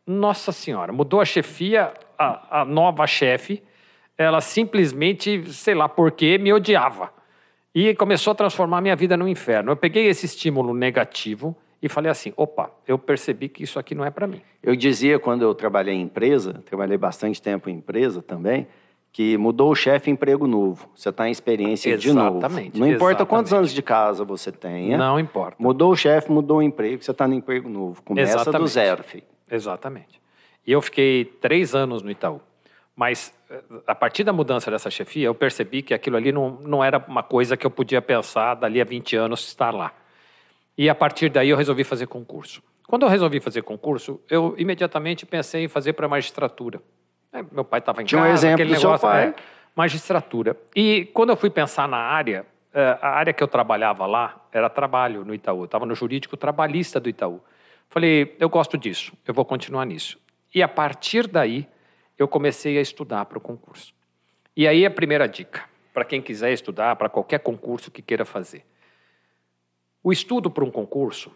Nossa 0.06 0.52
Senhora, 0.52 0.92
mudou 0.92 1.20
a 1.20 1.24
chefia, 1.24 1.92
a, 2.16 2.60
a 2.60 2.64
nova 2.64 3.04
chefe, 3.08 3.60
ela 4.16 4.40
simplesmente, 4.40 5.52
sei 5.52 5.74
lá 5.74 5.88
por 5.88 6.12
quê, 6.12 6.38
me 6.38 6.52
odiava. 6.52 7.10
E 7.78 7.94
começou 7.94 8.30
a 8.30 8.34
transformar 8.34 8.80
minha 8.80 8.96
vida 8.96 9.18
no 9.18 9.28
inferno. 9.28 9.70
Eu 9.70 9.76
peguei 9.76 10.06
esse 10.06 10.24
estímulo 10.24 10.72
negativo 10.72 11.54
e 11.82 11.90
falei 11.90 12.10
assim: 12.10 12.32
opa, 12.34 12.70
eu 12.88 12.98
percebi 12.98 13.50
que 13.50 13.62
isso 13.62 13.78
aqui 13.78 13.94
não 13.94 14.02
é 14.02 14.10
para 14.10 14.26
mim. 14.26 14.40
Eu 14.62 14.74
dizia 14.74 15.18
quando 15.18 15.42
eu 15.42 15.54
trabalhei 15.54 15.92
em 15.92 16.00
empresa, 16.00 16.62
trabalhei 16.64 16.96
bastante 16.96 17.40
tempo 17.42 17.68
em 17.68 17.74
empresa 17.74 18.22
também, 18.22 18.66
que 19.12 19.36
mudou 19.36 19.70
o 19.70 19.74
chefe 19.74 20.10
emprego 20.10 20.46
novo. 20.46 20.88
Você 20.94 21.10
está 21.10 21.28
em 21.28 21.30
experiência 21.30 21.90
exatamente, 21.90 22.72
de 22.72 22.80
novo. 22.80 22.80
Não 22.80 22.86
importa 22.86 23.22
exatamente. 23.22 23.28
quantos 23.28 23.52
anos 23.52 23.70
de 23.70 23.82
casa 23.82 24.24
você 24.24 24.50
tenha. 24.50 24.96
Não 24.96 25.20
importa. 25.20 25.62
Mudou 25.62 25.92
o 25.92 25.96
chefe, 25.96 26.32
mudou 26.32 26.60
o 26.60 26.62
emprego, 26.62 27.04
você 27.04 27.10
está 27.10 27.28
no 27.28 27.34
emprego 27.34 27.68
novo. 27.68 28.02
Começa 28.02 28.36
exatamente. 28.36 28.58
do 28.62 28.68
zero, 28.68 29.02
filho. 29.02 29.24
Exatamente. 29.50 30.18
E 30.66 30.72
eu 30.72 30.80
fiquei 30.80 31.26
três 31.26 31.74
anos 31.74 32.00
no 32.02 32.10
Itaú. 32.10 32.40
Mas 32.96 33.32
eh, 33.50 33.62
a 33.86 33.94
partir 33.94 34.24
da 34.24 34.32
mudança 34.32 34.70
dessa 34.70 34.90
chefia, 34.90 35.26
eu 35.26 35.34
percebi 35.34 35.82
que 35.82 35.92
aquilo 35.92 36.16
ali 36.16 36.32
não, 36.32 36.52
não 36.62 36.82
era 36.82 36.98
uma 37.06 37.22
coisa 37.22 37.56
que 37.56 37.66
eu 37.66 37.70
podia 37.70 38.00
pensar 38.00 38.54
dali 38.54 38.80
a 38.80 38.84
20 38.84 39.14
anos 39.16 39.46
estar 39.46 39.70
lá. 39.70 39.92
E 40.78 40.88
a 40.88 40.94
partir 40.94 41.28
daí 41.28 41.50
eu 41.50 41.56
resolvi 41.56 41.84
fazer 41.84 42.06
concurso. 42.06 42.62
Quando 42.86 43.02
eu 43.02 43.08
resolvi 43.08 43.38
fazer 43.38 43.62
concurso, 43.62 44.20
eu 44.30 44.54
imediatamente 44.56 45.26
pensei 45.26 45.64
em 45.64 45.68
fazer 45.68 45.92
para 45.92 46.08
magistratura. 46.08 46.80
É, 47.32 47.44
meu 47.52 47.64
pai 47.64 47.80
estava 47.80 48.00
em 48.00 48.06
Tinha 48.06 48.22
casa, 48.22 48.30
um 48.30 48.34
exemplo 48.34 48.54
aquele 48.54 48.74
do 48.74 48.80
negócio, 48.80 48.98
seu 48.98 49.08
pai. 49.08 49.28
É, 49.28 49.34
magistratura. 49.74 50.56
E 50.74 51.10
quando 51.12 51.30
eu 51.30 51.36
fui 51.36 51.50
pensar 51.50 51.86
na 51.86 51.98
área, 51.98 52.46
eh, 52.72 52.98
a 53.02 53.08
área 53.10 53.32
que 53.32 53.42
eu 53.42 53.48
trabalhava 53.48 54.06
lá 54.06 54.40
era 54.52 54.70
trabalho 54.70 55.24
no 55.24 55.34
Itaú. 55.34 55.60
Eu 55.60 55.64
estava 55.66 55.84
no 55.84 55.94
jurídico 55.94 56.36
trabalhista 56.36 56.98
do 56.98 57.08
Itaú. 57.08 57.40
Falei, 57.88 58.36
eu 58.38 58.48
gosto 58.48 58.78
disso, 58.78 59.12
eu 59.26 59.34
vou 59.34 59.44
continuar 59.44 59.84
nisso. 59.84 60.18
E 60.54 60.62
a 60.62 60.68
partir 60.68 61.26
daí, 61.26 61.68
eu 62.18 62.26
comecei 62.26 62.78
a 62.78 62.80
estudar 62.80 63.24
para 63.26 63.38
o 63.38 63.40
concurso. 63.40 63.94
E 64.56 64.66
aí 64.66 64.86
a 64.86 64.90
primeira 64.90 65.26
dica, 65.26 65.64
para 65.92 66.04
quem 66.04 66.22
quiser 66.22 66.52
estudar, 66.52 66.96
para 66.96 67.08
qualquer 67.08 67.40
concurso 67.40 67.90
que 67.90 68.02
queira 68.02 68.24
fazer. 68.24 68.64
O 70.02 70.12
estudo 70.12 70.50
para 70.50 70.64
um 70.64 70.70
concurso 70.70 71.32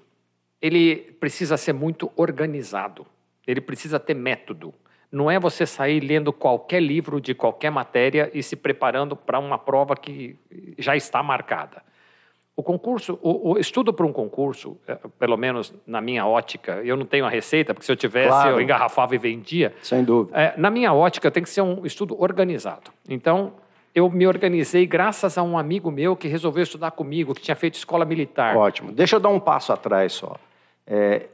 ele 0.61 0.97
precisa 1.19 1.57
ser 1.57 1.73
muito 1.73 2.13
organizado. 2.17 3.07
Ele 3.47 3.61
precisa 3.61 3.99
ter 3.99 4.15
método. 4.15 4.75
Não 5.11 5.31
é 5.31 5.41
você 5.41 5.65
sair 5.67 6.01
lendo 6.01 6.33
qualquer 6.33 6.81
livro 6.81 7.21
de 7.21 7.35
qualquer 7.35 7.71
matéria 7.71 8.31
e 8.35 8.43
se 8.43 8.55
preparando 8.55 9.17
para 9.17 9.39
uma 9.39 9.59
prova 9.59 9.97
que 9.97 10.37
já 10.79 10.95
está 10.95 11.23
marcada. 11.23 11.83
O 12.61 12.63
concurso, 12.63 13.19
o, 13.23 13.53
o 13.53 13.59
estudo 13.59 13.91
para 13.91 14.05
um 14.05 14.13
concurso, 14.13 14.77
eh, 14.87 14.99
pelo 15.19 15.39
menos 15.39 15.73
na 15.87 15.99
minha 15.99 16.27
ótica, 16.27 16.83
eu 16.85 16.95
não 16.95 17.07
tenho 17.07 17.25
a 17.25 17.31
receita, 17.31 17.73
porque 17.73 17.87
se 17.87 17.91
eu 17.91 17.97
tivesse, 17.97 18.29
Claro. 18.29 18.51
eu 18.51 18.61
engarrafava 18.61 19.15
e 19.15 19.19
vendia. 19.19 19.75
Sem 19.83 20.05
dúvida. 20.05 20.39
É, 20.39 20.53
na 20.59 20.71
minha 20.71 20.93
ótica, 20.93 21.31
tem 21.31 21.43
que 21.43 21.49
ser 21.49 21.63
um 21.63 21.87
estudo 21.87 22.21
organizado. 22.23 22.91
Então, 23.09 23.55
eu 23.95 24.11
me 24.11 24.27
organizei 24.27 24.85
graças 24.85 25.39
a 25.39 25.43
um 25.43 25.57
amigo 25.57 25.91
meu 25.91 26.15
que 26.15 26.29
resolveu 26.29 26.63
estudar 26.63 26.91
comigo, 26.91 27.35
que 27.35 27.41
tinha 27.41 27.57
feito 27.57 27.77
escola 27.77 28.05
militar. 28.05 28.55
Ótimo. 28.55 28.93
Deixa 28.93 29.17
eu 29.17 29.21
dar 29.21 29.31
um 29.31 29.41
passo 29.41 29.73
atrás 29.73 30.13
só. 30.13 30.37
É, 30.87 31.29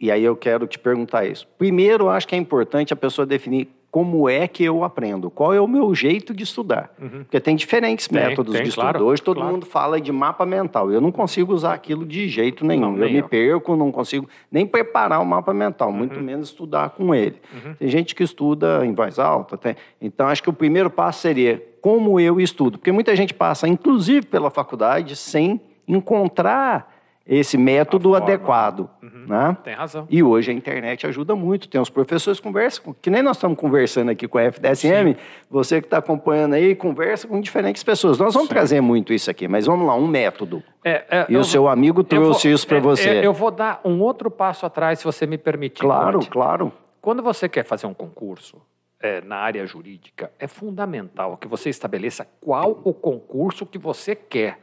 e 0.00 0.10
aí 0.10 0.24
eu 0.24 0.34
quero 0.34 0.66
te 0.66 0.76
perguntar 0.76 1.24
isso. 1.24 1.46
Primeiro, 1.56 2.06
eu 2.06 2.10
acho 2.10 2.26
que 2.26 2.34
é 2.34 2.38
importante 2.38 2.92
a 2.92 2.96
pessoa 2.96 3.24
definir 3.24 3.68
como 3.90 4.28
é 4.28 4.46
que 4.46 4.62
eu 4.62 4.84
aprendo, 4.84 5.30
qual 5.30 5.54
é 5.54 5.60
o 5.60 5.66
meu 5.66 5.94
jeito 5.94 6.34
de 6.34 6.42
estudar. 6.44 6.90
Porque 6.98 7.40
tem 7.40 7.56
diferentes 7.56 8.06
Tem, 8.08 8.22
métodos 8.22 8.52
tem, 8.52 8.64
de 8.64 8.68
estudo. 8.68 8.82
claro, 8.82 9.04
Hoje 9.06 9.22
todo 9.22 9.38
claro. 9.38 9.52
mundo 9.52 9.64
fala 9.64 9.98
de 10.00 10.12
mapa 10.12 10.44
mental. 10.44 10.92
Eu 10.92 11.00
não 11.00 11.10
consigo 11.10 11.54
usar 11.54 11.72
aquilo 11.72 12.04
de 12.04 12.28
jeito 12.28 12.64
nenhum. 12.64 12.92
Não, 12.92 12.98
eu 13.04 13.10
me 13.10 13.18
eu. 13.18 13.28
perco, 13.28 13.74
não 13.74 13.90
consigo 13.90 14.28
nem 14.52 14.66
preparar 14.66 15.20
o 15.22 15.24
mapa 15.24 15.54
mental, 15.54 15.88
Uhum. 15.88 15.94
muito 15.96 16.20
menos 16.20 16.48
estudar 16.48 16.90
com 16.90 17.14
ele. 17.14 17.40
Tem 17.78 17.88
gente 17.88 18.14
que 18.14 18.22
estuda 18.22 18.84
em 18.84 18.92
voz 18.92 19.18
alta. 19.18 19.56
tem- 19.56 19.76
Então, 20.00 20.26
acho 20.28 20.42
que 20.42 20.50
o 20.50 20.52
primeiro 20.52 20.90
passo 20.90 21.20
seria 21.20 21.64
como 21.80 22.20
eu 22.20 22.38
estudo. 22.40 22.76
Porque 22.78 22.92
muita 22.92 23.16
gente 23.16 23.32
passa, 23.32 23.66
inclusive 23.66 24.26
pela 24.26 24.50
faculdade, 24.50 25.16
sem 25.16 25.58
encontrar 25.88 26.94
esse 27.26 27.56
método 27.58 28.14
adequado. 28.14 28.88
Né? 29.26 29.56
Tem 29.64 29.74
razão. 29.74 30.06
E 30.08 30.22
hoje 30.22 30.50
a 30.50 30.54
internet 30.54 31.06
ajuda 31.06 31.34
muito. 31.34 31.68
Tem 31.68 31.80
os 31.80 31.90
professores 31.90 32.38
que 32.40 32.46
conversam, 32.46 32.84
com- 32.84 32.94
que 32.94 33.10
nem 33.10 33.22
nós 33.22 33.36
estamos 33.36 33.58
conversando 33.58 34.10
aqui 34.10 34.26
com 34.28 34.38
a 34.38 34.42
FDSM. 34.42 35.16
Você 35.50 35.80
que 35.80 35.86
está 35.86 35.98
acompanhando 35.98 36.54
aí, 36.54 36.74
conversa 36.74 37.26
com 37.26 37.40
diferentes 37.40 37.82
pessoas. 37.82 38.18
Nós 38.18 38.34
vamos 38.34 38.48
trazer 38.48 38.80
muito 38.80 39.12
isso 39.12 39.30
aqui, 39.30 39.48
mas 39.48 39.66
vamos 39.66 39.86
lá, 39.86 39.94
um 39.94 40.06
método. 40.06 40.62
É, 40.84 41.04
é, 41.10 41.26
E 41.28 41.36
o 41.36 41.44
seu 41.44 41.66
amigo 41.68 42.00
eu 42.00 42.04
trouxe 42.04 42.48
vou- 42.48 42.54
isso 42.54 42.66
para 42.66 42.76
é, 42.76 42.80
você. 42.80 43.08
é, 43.08 43.26
eu 43.26 43.32
vou 43.32 43.50
dar 43.50 43.80
um 43.84 44.00
outro 44.00 44.30
passo 44.30 44.64
atrás, 44.66 44.98
se 45.00 45.04
você 45.04 45.26
me 45.26 45.36
permitir. 45.38 45.80
Claro, 45.80 46.18
Conte. 46.18 46.30
claro. 46.30 46.72
Quando 47.00 47.22
você 47.22 47.48
quer 47.48 47.64
fazer 47.64 47.86
um 47.86 47.94
concurso 47.94 48.56
é, 49.00 49.20
na 49.20 49.36
área 49.36 49.66
jurídica, 49.66 50.30
é 50.38 50.46
fundamental 50.46 51.36
que 51.36 51.46
você 51.46 51.68
estabeleça 51.68 52.26
qual 52.40 52.80
o 52.82 52.94
concurso 52.94 53.66
que 53.66 53.78
você 53.78 54.14
quer. 54.14 54.58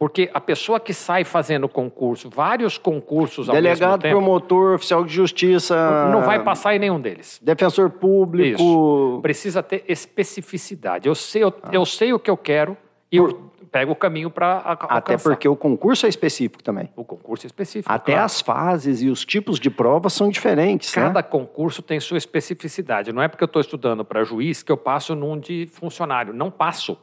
Porque 0.00 0.30
a 0.32 0.40
pessoa 0.40 0.80
que 0.80 0.94
sai 0.94 1.24
fazendo 1.24 1.68
concurso, 1.68 2.30
vários 2.30 2.78
concursos 2.78 3.50
ao 3.50 3.54
Delegado, 3.54 3.80
mesmo 3.80 3.98
tempo, 3.98 4.14
promotor, 4.14 4.74
oficial 4.76 5.04
de 5.04 5.12
justiça. 5.12 6.08
não 6.10 6.22
vai 6.22 6.42
passar 6.42 6.74
em 6.74 6.78
nenhum 6.78 6.98
deles. 6.98 7.38
Defensor 7.42 7.90
público. 7.90 8.62
Isso. 8.62 9.18
Precisa 9.20 9.62
ter 9.62 9.84
especificidade. 9.86 11.06
Eu 11.06 11.14
sei, 11.14 11.44
eu, 11.44 11.52
eu 11.70 11.84
sei 11.84 12.14
o 12.14 12.18
que 12.18 12.30
eu 12.30 12.36
quero 12.38 12.78
e 13.12 13.18
eu 13.18 13.50
pego 13.70 13.92
o 13.92 13.94
caminho 13.94 14.30
para 14.30 14.62
alcançar. 14.64 14.96
Até 14.96 15.18
porque 15.18 15.46
o 15.46 15.54
concurso 15.54 16.06
é 16.06 16.08
específico 16.08 16.62
também. 16.62 16.88
o 16.96 17.04
concurso 17.04 17.44
é 17.44 17.48
específico. 17.48 17.92
Até 17.92 18.12
claro. 18.12 18.24
as 18.24 18.40
fases 18.40 19.02
e 19.02 19.10
os 19.10 19.22
tipos 19.26 19.60
de 19.60 19.68
provas 19.68 20.14
são 20.14 20.30
diferentes, 20.30 20.96
né? 20.96 21.02
Cada 21.02 21.22
concurso 21.22 21.82
tem 21.82 22.00
sua 22.00 22.16
especificidade. 22.16 23.12
Não 23.12 23.20
é 23.20 23.28
porque 23.28 23.44
eu 23.44 23.46
estou 23.46 23.60
estudando 23.60 24.02
para 24.02 24.24
juiz 24.24 24.62
que 24.62 24.72
eu 24.72 24.78
passo 24.78 25.14
num 25.14 25.38
de 25.38 25.68
funcionário. 25.70 26.32
Não 26.32 26.50
passo. 26.50 26.96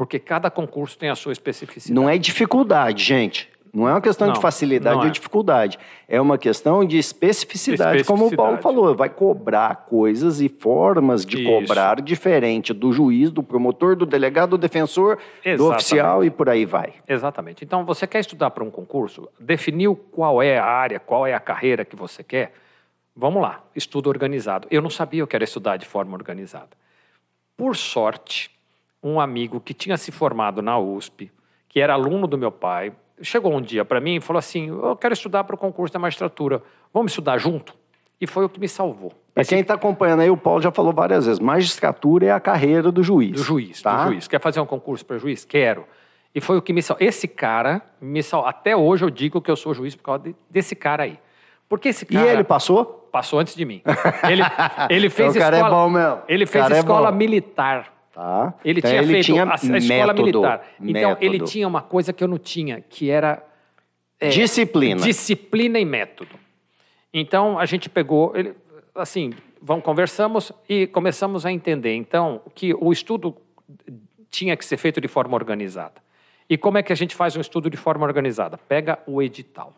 Porque 0.00 0.18
cada 0.18 0.50
concurso 0.50 0.96
tem 0.96 1.10
a 1.10 1.14
sua 1.14 1.30
especificidade. 1.30 1.92
Não 1.92 2.08
é 2.08 2.16
dificuldade, 2.16 3.04
gente. 3.04 3.50
Não 3.70 3.86
é 3.86 3.92
uma 3.92 4.00
questão 4.00 4.28
de 4.28 4.32
Não, 4.36 4.40
facilidade 4.40 4.96
não 4.96 5.02
ou 5.02 5.08
é. 5.08 5.10
dificuldade. 5.10 5.78
É 6.08 6.18
uma 6.18 6.38
questão 6.38 6.82
de 6.86 6.96
especificidade, 6.96 8.02
como 8.04 8.28
o 8.28 8.34
Paulo 8.34 8.52
Especificidade. 8.54 8.62
falou. 8.62 8.96
Vai 8.96 9.10
cobrar 9.10 9.84
coisas 9.84 10.40
e 10.40 10.48
formas 10.48 11.26
de 11.26 11.42
Isso. 11.42 11.50
cobrar 11.66 12.00
diferente 12.00 12.72
do 12.72 12.94
juiz, 12.94 13.30
do 13.30 13.42
promotor, 13.42 13.94
do 13.94 14.06
delegado, 14.06 14.52
do 14.52 14.56
defensor, 14.58 15.16
do 15.16 15.48
Exatamente. 15.50 15.74
oficial 15.76 16.24
e 16.24 16.30
por 16.30 16.48
aí 16.48 16.64
vai. 16.64 16.94
Exatamente. 17.06 17.62
Então, 17.62 17.84
você 17.84 18.06
quer 18.06 18.20
estudar 18.20 18.48
para 18.52 18.64
um 18.64 18.70
concurso? 18.70 19.28
Definiu 19.38 19.94
qual 19.94 20.42
é 20.42 20.58
a 20.58 20.64
área, 20.64 20.98
qual 20.98 21.26
é 21.26 21.34
a 21.34 21.40
carreira 21.40 21.84
que 21.84 21.94
você 21.94 22.24
quer? 22.24 22.54
Vamos 23.14 23.42
lá, 23.42 23.62
estudo 23.76 24.08
organizado. 24.08 24.66
Eu 24.70 24.80
não 24.80 24.88
sabia 24.88 25.26
que 25.26 25.36
era 25.36 25.44
estudar 25.44 25.76
de 25.76 25.84
forma 25.84 26.14
organizada. 26.16 26.70
Por 27.54 27.76
sorte, 27.76 28.50
um 29.02 29.18
amigo 29.20 29.60
que 29.60 29.72
tinha 29.74 29.96
se 29.96 30.10
formado 30.12 30.60
na 30.62 30.78
USP, 30.78 31.30
que 31.68 31.80
era 31.80 31.94
aluno 31.94 32.26
do 32.26 32.36
meu 32.38 32.50
pai, 32.52 32.92
chegou 33.22 33.52
um 33.54 33.60
dia 33.60 33.84
para 33.84 34.00
mim 34.00 34.16
e 34.16 34.20
falou 34.20 34.38
assim: 34.38 34.68
Eu 34.68 34.96
quero 34.96 35.14
estudar 35.14 35.44
para 35.44 35.54
o 35.54 35.58
concurso 35.58 35.92
da 35.92 35.98
magistratura, 35.98 36.62
vamos 36.92 37.12
estudar 37.12 37.38
junto? 37.38 37.74
E 38.20 38.26
foi 38.26 38.44
o 38.44 38.48
que 38.48 38.60
me 38.60 38.68
salvou. 38.68 39.12
Para 39.32 39.44
quem 39.44 39.60
está 39.60 39.74
acompanhando 39.74 40.20
aí, 40.20 40.28
o 40.30 40.36
Paulo 40.36 40.60
já 40.60 40.70
falou 40.70 40.92
várias 40.92 41.24
vezes: 41.26 41.38
magistratura 41.40 42.26
é 42.26 42.30
a 42.32 42.40
carreira 42.40 42.92
do 42.92 43.02
juiz. 43.02 43.32
Do 43.32 43.42
juiz, 43.42 43.80
tá? 43.80 44.04
do 44.04 44.10
juiz. 44.12 44.28
Quer 44.28 44.40
fazer 44.40 44.60
um 44.60 44.66
concurso 44.66 45.04
para 45.06 45.16
juiz? 45.18 45.44
Quero. 45.44 45.84
E 46.34 46.40
foi 46.40 46.56
o 46.58 46.62
que 46.62 46.72
me 46.72 46.82
salvou. 46.82 47.06
Esse 47.06 47.26
cara 47.26 47.82
me 48.00 48.22
salvou. 48.22 48.48
Até 48.48 48.76
hoje 48.76 49.04
eu 49.04 49.10
digo 49.10 49.40
que 49.40 49.50
eu 49.50 49.56
sou 49.56 49.72
juiz 49.74 49.96
por 49.96 50.02
causa 50.04 50.24
de- 50.24 50.36
desse 50.50 50.76
cara 50.76 51.04
aí. 51.04 51.18
Porque 51.68 51.88
esse 51.88 52.04
E 52.04 52.08
cara 52.08 52.30
ele 52.32 52.44
passou? 52.44 52.84
passou 52.84 53.38
antes 53.40 53.54
de 53.56 53.64
mim. 53.64 53.80
Ele, 54.28 54.42
ele 54.90 55.10
fez 55.10 55.30
Então, 55.34 55.40
o 55.40 55.44
cara 55.44 55.56
é 55.56 55.60
escola, 55.60 55.74
bom 55.84 55.90
mesmo. 55.90 56.18
Ele 56.28 56.46
fez 56.46 56.70
é 56.70 56.78
escola 56.78 57.10
bom. 57.10 57.16
militar. 57.18 57.92
Tá. 58.12 58.54
Ele 58.64 58.80
Então, 58.80 58.90
tinha 58.90 59.02
feito 59.04 59.24
tinha 59.24 59.44
a, 59.44 59.52
a 59.52 59.54
escola 59.54 60.06
método, 60.06 60.22
militar. 60.22 60.66
Então 60.80 61.16
ele 61.20 61.40
tinha 61.40 61.66
uma 61.66 61.80
coisa 61.80 62.12
que 62.12 62.22
eu 62.24 62.28
não 62.28 62.38
tinha, 62.38 62.80
que 62.80 63.08
era 63.10 63.44
Disciplina. 64.28 65.00
disciplina 65.00 65.78
e 65.78 65.84
método. 65.84 66.34
Então 67.12 67.58
a 67.58 67.64
gente 67.66 67.88
pegou, 67.88 68.36
ele, 68.36 68.54
assim, 68.94 69.32
vamos 69.62 69.84
conversamos 69.84 70.52
e 70.68 70.86
começamos 70.88 71.46
a 71.46 71.52
entender 71.52 71.94
então 71.94 72.42
que 72.54 72.74
o 72.74 72.92
estudo 72.92 73.36
tinha 74.30 74.56
que 74.56 74.64
ser 74.64 74.76
feito 74.76 75.00
de 75.00 75.08
forma 75.08 75.34
organizada. 75.34 75.94
E 76.48 76.58
como 76.58 76.78
é 76.78 76.82
que 76.82 76.92
a 76.92 76.96
gente 76.96 77.14
faz 77.14 77.36
um 77.36 77.40
estudo 77.40 77.70
de 77.70 77.76
forma 77.76 78.04
organizada? 78.04 78.58
Pega 78.58 78.98
o 79.06 79.22
edital. 79.22 79.72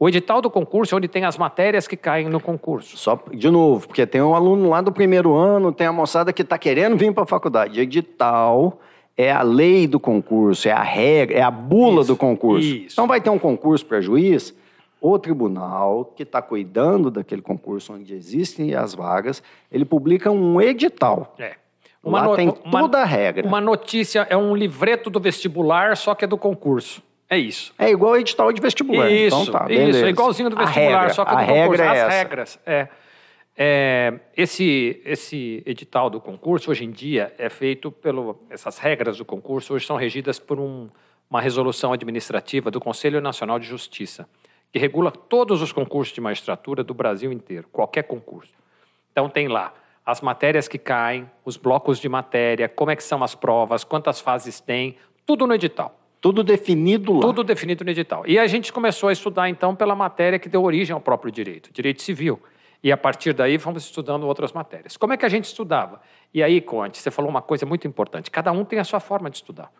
O 0.00 0.08
edital 0.08 0.40
do 0.40 0.48
concurso 0.48 0.94
é 0.94 0.96
onde 0.96 1.08
tem 1.08 1.24
as 1.24 1.36
matérias 1.36 1.88
que 1.88 1.96
caem 1.96 2.28
no 2.28 2.38
concurso. 2.38 2.96
Só, 2.96 3.20
de 3.32 3.50
novo, 3.50 3.88
porque 3.88 4.06
tem 4.06 4.22
um 4.22 4.32
aluno 4.32 4.68
lá 4.68 4.80
do 4.80 4.92
primeiro 4.92 5.34
ano, 5.34 5.72
tem 5.72 5.88
a 5.88 5.92
moçada 5.92 6.32
que 6.32 6.42
está 6.42 6.56
querendo 6.56 6.96
vir 6.96 7.12
para 7.12 7.24
a 7.24 7.26
faculdade. 7.26 7.80
Edital 7.80 8.78
é 9.16 9.32
a 9.32 9.42
lei 9.42 9.88
do 9.88 9.98
concurso, 9.98 10.68
é 10.68 10.70
a 10.70 10.82
regra, 10.82 11.36
é 11.36 11.42
a 11.42 11.50
bula 11.50 12.02
Isso, 12.02 12.12
do 12.12 12.16
concurso. 12.16 12.68
isso. 12.68 12.94
Então 12.94 13.08
vai 13.08 13.20
ter 13.20 13.30
um 13.30 13.38
concurso 13.40 13.84
para 13.84 14.00
juiz, 14.00 14.54
o 15.00 15.18
tribunal 15.18 16.04
que 16.16 16.22
está 16.22 16.40
cuidando 16.40 17.10
daquele 17.10 17.42
concurso 17.42 17.92
onde 17.92 18.14
existem 18.14 18.76
as 18.76 18.94
vagas, 18.94 19.42
ele 19.70 19.84
publica 19.84 20.30
um 20.30 20.60
edital. 20.60 21.34
É. 21.40 21.56
Lá 22.04 22.36
tem 22.36 22.52
toda 22.52 22.98
a 22.98 23.04
regra. 23.04 23.44
Uma 23.44 23.60
notícia 23.60 24.26
é 24.30 24.36
um 24.36 24.54
livreto 24.54 25.10
do 25.10 25.18
vestibular, 25.18 25.96
só 25.96 26.14
que 26.14 26.24
é 26.24 26.28
do 26.28 26.38
concurso. 26.38 27.02
É 27.30 27.36
isso. 27.38 27.74
É 27.78 27.90
igual 27.90 28.16
edital 28.16 28.50
de 28.52 28.60
vestibular. 28.60 29.10
Isso, 29.10 29.42
então 29.42 29.52
tá, 29.52 29.66
isso, 29.72 30.04
é 30.04 30.08
igualzinho 30.08 30.48
do 30.48 30.56
vestibular, 30.56 31.00
regra, 31.00 31.14
só 31.14 31.24
que 31.24 31.30
a 31.30 31.34
do 31.34 31.46
concurso. 31.46 31.60
regra 31.82 31.84
é 31.84 31.88
As 31.90 31.96
essa. 31.98 32.08
regras. 32.08 32.60
É. 32.66 32.88
É, 33.60 34.14
esse, 34.36 35.02
esse 35.04 35.62
edital 35.66 36.08
do 36.08 36.20
concurso, 36.20 36.70
hoje 36.70 36.84
em 36.84 36.90
dia, 36.92 37.34
é 37.36 37.48
feito 37.48 37.90
pelo. 37.90 38.40
Essas 38.48 38.78
regras 38.78 39.18
do 39.18 39.24
concurso 39.24 39.74
hoje 39.74 39.84
são 39.84 39.96
regidas 39.96 40.38
por 40.38 40.60
um- 40.60 40.88
uma 41.28 41.40
resolução 41.40 41.92
administrativa 41.92 42.70
do 42.70 42.80
Conselho 42.80 43.20
Nacional 43.20 43.58
de 43.58 43.66
Justiça, 43.66 44.28
que 44.72 44.78
regula 44.78 45.10
todos 45.10 45.60
os 45.60 45.72
concursos 45.72 46.14
de 46.14 46.20
magistratura 46.20 46.84
do 46.84 46.94
Brasil 46.94 47.32
inteiro, 47.32 47.66
qualquer 47.72 48.04
concurso. 48.04 48.52
Então 49.12 49.28
tem 49.28 49.48
lá 49.48 49.74
as 50.06 50.20
matérias 50.20 50.68
que 50.68 50.78
caem, 50.78 51.28
os 51.44 51.56
blocos 51.56 51.98
de 51.98 52.08
matéria, 52.08 52.68
como 52.68 52.90
é 52.92 52.96
que 52.96 53.02
são 53.02 53.22
as 53.24 53.34
provas, 53.34 53.82
quantas 53.84 54.20
fases 54.20 54.60
tem, 54.60 54.96
tudo 55.26 55.46
no 55.46 55.52
edital. 55.52 55.97
Tudo 56.20 56.42
definido 56.42 57.14
lá. 57.14 57.20
Tudo 57.20 57.44
definido 57.44 57.84
no 57.84 57.90
edital. 57.90 58.24
E 58.26 58.38
a 58.38 58.46
gente 58.46 58.72
começou 58.72 59.08
a 59.08 59.12
estudar, 59.12 59.48
então, 59.48 59.74
pela 59.74 59.94
matéria 59.94 60.38
que 60.38 60.48
deu 60.48 60.62
origem 60.62 60.92
ao 60.92 61.00
próprio 61.00 61.30
direito, 61.30 61.72
direito 61.72 62.02
civil. 62.02 62.40
E 62.82 62.92
a 62.92 62.96
partir 62.96 63.32
daí 63.32 63.58
fomos 63.58 63.84
estudando 63.84 64.26
outras 64.26 64.52
matérias. 64.52 64.96
Como 64.96 65.12
é 65.12 65.16
que 65.16 65.26
a 65.26 65.28
gente 65.28 65.44
estudava? 65.44 66.00
E 66.32 66.42
aí, 66.42 66.60
Conte, 66.60 66.98
você 66.98 67.10
falou 67.10 67.30
uma 67.30 67.42
coisa 67.42 67.66
muito 67.66 67.86
importante. 67.88 68.30
Cada 68.30 68.52
um 68.52 68.64
tem 68.64 68.78
a 68.78 68.84
sua 68.84 69.00
forma 69.00 69.28
de 69.30 69.36
estudar. 69.36 69.72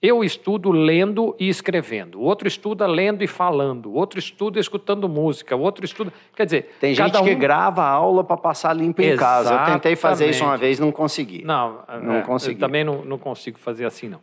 Eu 0.00 0.22
estudo 0.22 0.70
lendo 0.70 1.34
e 1.38 1.48
escrevendo. 1.48 2.20
O 2.20 2.22
outro 2.22 2.46
estuda 2.46 2.86
lendo 2.86 3.24
e 3.24 3.26
falando. 3.26 3.86
O 3.90 3.94
outro 3.94 4.18
estuda 4.18 4.60
escutando 4.60 5.08
música. 5.08 5.56
O 5.56 5.60
outro 5.60 5.84
estuda. 5.84 6.12
Quer 6.34 6.44
dizer, 6.44 6.76
Tem 6.78 6.94
gente 6.94 7.12
cada 7.12 7.24
que 7.24 7.34
um... 7.34 7.38
grava 7.38 7.82
a 7.82 7.88
aula 7.88 8.22
para 8.22 8.36
passar 8.36 8.74
limpo 8.74 9.00
em 9.00 9.16
casa. 9.16 9.54
Eu 9.54 9.72
tentei 9.72 9.96
fazer 9.96 10.28
isso 10.28 10.40
uma 10.42 10.50
Exatamente. 10.50 10.60
vez, 10.60 10.78
não 10.78 10.92
consegui. 10.92 11.42
Não, 11.44 11.82
Não 12.02 12.16
é, 12.16 12.22
consegui. 12.22 12.60
também 12.60 12.84
não, 12.84 13.04
não 13.06 13.18
consigo 13.18 13.58
fazer 13.58 13.86
assim, 13.86 14.08
não. 14.08 14.20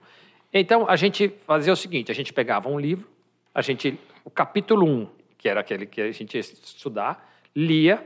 Então, 0.53 0.85
a 0.87 0.95
gente 0.95 1.33
fazia 1.47 1.73
o 1.73 1.75
seguinte, 1.75 2.11
a 2.11 2.15
gente 2.15 2.31
pegava 2.31 2.69
um 2.69 2.79
livro, 2.79 3.07
a 3.55 3.61
gente, 3.61 3.99
o 4.23 4.29
capítulo 4.29 4.85
1, 4.85 5.07
que 5.37 5.49
era 5.49 5.59
aquele 5.61 5.85
que 5.85 5.99
a 5.99 6.11
gente 6.11 6.35
ia 6.35 6.41
estudar, 6.41 7.27
lia, 7.55 8.05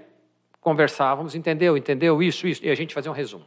conversávamos, 0.61 1.35
entendeu, 1.35 1.75
entendeu, 1.75 2.23
isso, 2.23 2.47
isso, 2.47 2.65
e 2.65 2.69
a 2.69 2.75
gente 2.75 2.93
fazia 2.93 3.11
um 3.11 3.13
resumo. 3.13 3.45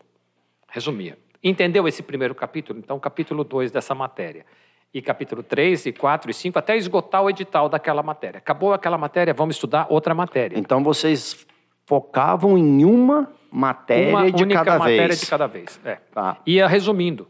Resumia. 0.68 1.18
Entendeu 1.42 1.88
esse 1.88 2.02
primeiro 2.02 2.34
capítulo? 2.34 2.78
Então, 2.78 3.00
capítulo 3.00 3.42
2 3.42 3.70
dessa 3.70 3.94
matéria. 3.94 4.44
e 4.92 5.00
capítulo 5.00 5.42
3, 5.42 5.86
e 5.86 5.92
4 5.92 6.30
e 6.30 6.34
5, 6.34 6.58
até 6.58 6.76
esgotar 6.76 7.22
o 7.22 7.30
edital 7.30 7.68
daquela 7.68 8.02
matéria. 8.02 8.38
Acabou 8.38 8.72
aquela 8.72 8.98
matéria, 8.98 9.32
vamos 9.32 9.54
estudar 9.54 9.86
outra 9.88 10.14
matéria. 10.14 10.58
Então 10.58 10.82
vocês 10.82 11.46
focavam 11.86 12.58
em 12.58 12.84
uma 12.84 13.32
matéria 13.52 14.10
Uma 14.10 14.30
de 14.32 14.42
única 14.42 14.64
cada 14.64 14.78
matéria 14.80 15.06
vez. 15.06 15.20
de 15.20 15.26
cada 15.26 15.46
vez. 15.46 15.80
É. 15.84 15.94
Tá. 16.12 16.38
Ia 16.44 16.66
resumindo. 16.66 17.28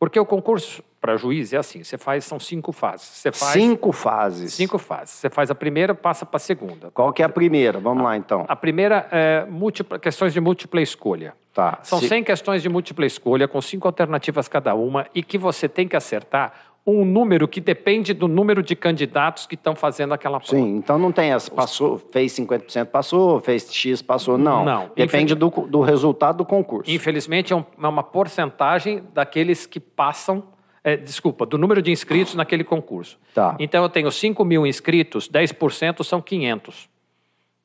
Porque 0.00 0.18
o 0.18 0.26
concurso 0.26 0.82
para 1.00 1.16
juiz 1.16 1.52
é 1.52 1.56
assim, 1.56 1.82
você 1.82 1.96
faz, 1.96 2.24
são 2.24 2.38
cinco 2.38 2.72
fases. 2.72 3.06
Você 3.06 3.32
faz 3.32 3.52
Cinco 3.52 3.90
fases. 3.90 4.52
cinco 4.52 4.76
fases. 4.78 5.14
Você 5.14 5.30
faz 5.30 5.50
a 5.50 5.54
primeira, 5.54 5.94
passa 5.94 6.26
para 6.26 6.36
a 6.36 6.40
segunda. 6.40 6.90
Qual 6.92 7.12
que 7.12 7.22
é 7.22 7.24
a 7.24 7.28
primeira? 7.28 7.80
Vamos 7.80 8.04
lá, 8.04 8.16
então. 8.16 8.44
A 8.46 8.54
primeira 8.54 9.08
é 9.10 9.46
múltipla, 9.48 9.98
questões 9.98 10.32
de 10.34 10.40
múltipla 10.40 10.80
escolha. 10.82 11.32
Tá. 11.54 11.78
São 11.82 11.98
Se- 11.98 12.08
100 12.08 12.22
questões 12.24 12.62
de 12.62 12.68
múltipla 12.68 13.06
escolha, 13.06 13.48
com 13.48 13.60
cinco 13.62 13.88
alternativas 13.88 14.46
cada 14.46 14.74
uma, 14.74 15.06
e 15.14 15.22
que 15.22 15.38
você 15.38 15.68
tem 15.68 15.88
que 15.88 15.96
acertar 15.96 16.52
um 16.86 17.04
número 17.04 17.46
que 17.48 17.60
depende 17.60 18.12
do 18.14 18.26
número 18.28 18.62
de 18.62 18.74
candidatos 18.76 19.46
que 19.46 19.54
estão 19.54 19.74
fazendo 19.74 20.12
aquela 20.14 20.38
prova. 20.40 20.54
Sim, 20.54 20.76
então 20.76 20.98
não 20.98 21.12
tem 21.12 21.32
essa, 21.32 21.50
passou, 21.50 21.98
fez 22.10 22.32
50% 22.32 22.86
passou, 22.86 23.38
fez 23.40 23.72
X 23.72 24.00
passou, 24.02 24.38
não. 24.38 24.64
Não. 24.64 24.90
Depende 24.96 25.34
do, 25.34 25.48
do 25.50 25.80
resultado 25.82 26.38
do 26.38 26.44
concurso. 26.44 26.90
Infelizmente, 26.90 27.52
é, 27.52 27.56
um- 27.56 27.64
é 27.82 27.86
uma 27.88 28.02
porcentagem 28.02 29.02
daqueles 29.12 29.66
que 29.66 29.78
passam, 29.78 30.42
é, 30.82 30.96
desculpa, 30.96 31.44
do 31.44 31.58
número 31.58 31.82
de 31.82 31.90
inscritos 31.90 32.34
naquele 32.34 32.64
concurso. 32.64 33.18
Tá. 33.34 33.56
Então, 33.58 33.82
eu 33.82 33.88
tenho 33.88 34.10
5 34.10 34.44
mil 34.44 34.66
inscritos, 34.66 35.28
10% 35.28 36.02
são 36.04 36.20
500. 36.20 36.88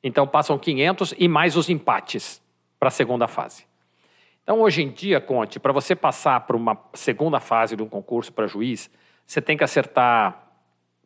Então, 0.02 0.26
passam 0.26 0.58
500 0.58 1.14
e 1.18 1.26
mais 1.28 1.56
os 1.56 1.68
empates 1.68 2.40
para 2.78 2.88
a 2.88 2.90
segunda 2.90 3.26
fase. 3.26 3.64
Então, 4.42 4.60
hoje 4.60 4.82
em 4.82 4.90
dia, 4.90 5.20
Conte, 5.20 5.58
para 5.58 5.72
você 5.72 5.96
passar 5.96 6.40
para 6.40 6.56
uma 6.56 6.78
segunda 6.94 7.40
fase 7.40 7.74
de 7.74 7.82
um 7.82 7.88
concurso 7.88 8.32
para 8.32 8.46
juiz, 8.46 8.88
você 9.26 9.40
tem 9.40 9.56
que 9.56 9.64
acertar 9.64 10.46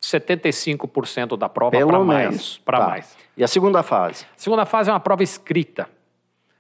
75% 0.03 1.37
da 1.37 1.49
prova 1.49 1.71
para 1.87 1.99
mais. 2.01 2.59
Para 2.59 2.79
Tá. 2.79 2.89
mais. 2.89 3.17
E 3.37 3.45
a 3.45 3.49
segunda 3.49 3.83
fase? 3.83 4.27
Segunda 4.37 4.67
fase 4.67 4.91
é 4.91 4.93
uma 4.93 5.01
prova 5.01 5.23
escrita. 5.23 5.89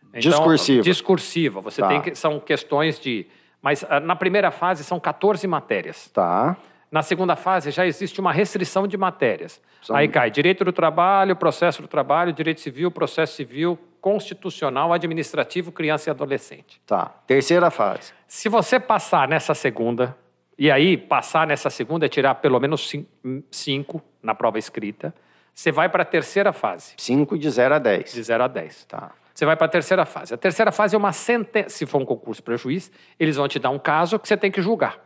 Então, 0.08 0.20
Discursiva. 0.20 0.82
Discursiva. 0.82 1.60
Você 1.60 1.80
Tá. 1.82 1.88
tem 1.88 2.00
que 2.00 2.14
são 2.14 2.40
questões 2.40 2.98
de, 2.98 3.26
mas 3.62 3.84
ah, 3.88 4.00
na 4.00 4.16
primeira 4.16 4.50
fase 4.50 4.82
são 4.84 4.98
14 5.00 5.46
matérias. 5.46 6.08
Tá. 6.08 6.56
Na 6.90 7.02
segunda 7.02 7.36
fase 7.36 7.70
já 7.70 7.86
existe 7.86 8.20
uma 8.20 8.32
restrição 8.32 8.86
de 8.86 8.96
matérias. 8.96 9.60
São- 9.82 9.94
Aí 9.94 10.08
cai 10.08 10.30
direito 10.30 10.64
do 10.64 10.72
trabalho, 10.72 11.36
processo 11.36 11.80
do 11.82 11.88
trabalho, 11.88 12.32
direito 12.32 12.60
civil, 12.60 12.90
processo 12.90 13.34
civil, 13.36 13.78
constitucional, 14.00 14.92
administrativo, 14.92 15.70
criança 15.72 16.08
e 16.08 16.10
adolescente. 16.10 16.80
Tá. 16.86 17.06
Terceira 17.26 17.70
fase. 17.70 18.12
Se 18.26 18.48
você 18.48 18.78
passar 18.80 19.28
nessa 19.28 19.54
segunda, 19.54 20.16
e 20.58 20.70
aí 20.70 20.96
passar 20.96 21.46
nessa 21.46 21.70
segunda 21.70 22.06
é 22.06 22.08
tirar 22.08 22.34
pelo 22.36 22.58
menos 22.60 22.88
cin- 22.88 23.06
cinco 23.50 24.02
na 24.22 24.34
prova 24.34 24.58
escrita, 24.58 25.14
você 25.54 25.70
vai 25.72 25.88
para 25.88 26.02
a 26.02 26.06
terceira 26.06 26.52
fase, 26.52 26.94
5 26.96 27.38
de 27.38 27.50
0 27.50 27.74
a 27.74 27.78
10. 27.78 28.12
de 28.12 28.22
0 28.22 28.44
a 28.44 28.48
10. 28.48 28.84
Tá. 28.84 29.10
Você 29.40 29.46
vai 29.46 29.56
para 29.56 29.64
a 29.64 29.70
terceira 29.70 30.04
fase. 30.04 30.34
A 30.34 30.36
terceira 30.36 30.70
fase 30.70 30.94
é 30.94 30.98
uma 30.98 31.12
sentença. 31.12 31.70
Se 31.70 31.86
for 31.86 31.96
um 31.98 32.04
concurso 32.04 32.42
para 32.42 32.58
juiz, 32.58 32.92
eles 33.18 33.36
vão 33.36 33.48
te 33.48 33.58
dar 33.58 33.70
um 33.70 33.78
caso 33.78 34.18
que 34.18 34.28
você 34.28 34.36
tem 34.36 34.50
que 34.50 34.60
julgar. 34.60 34.98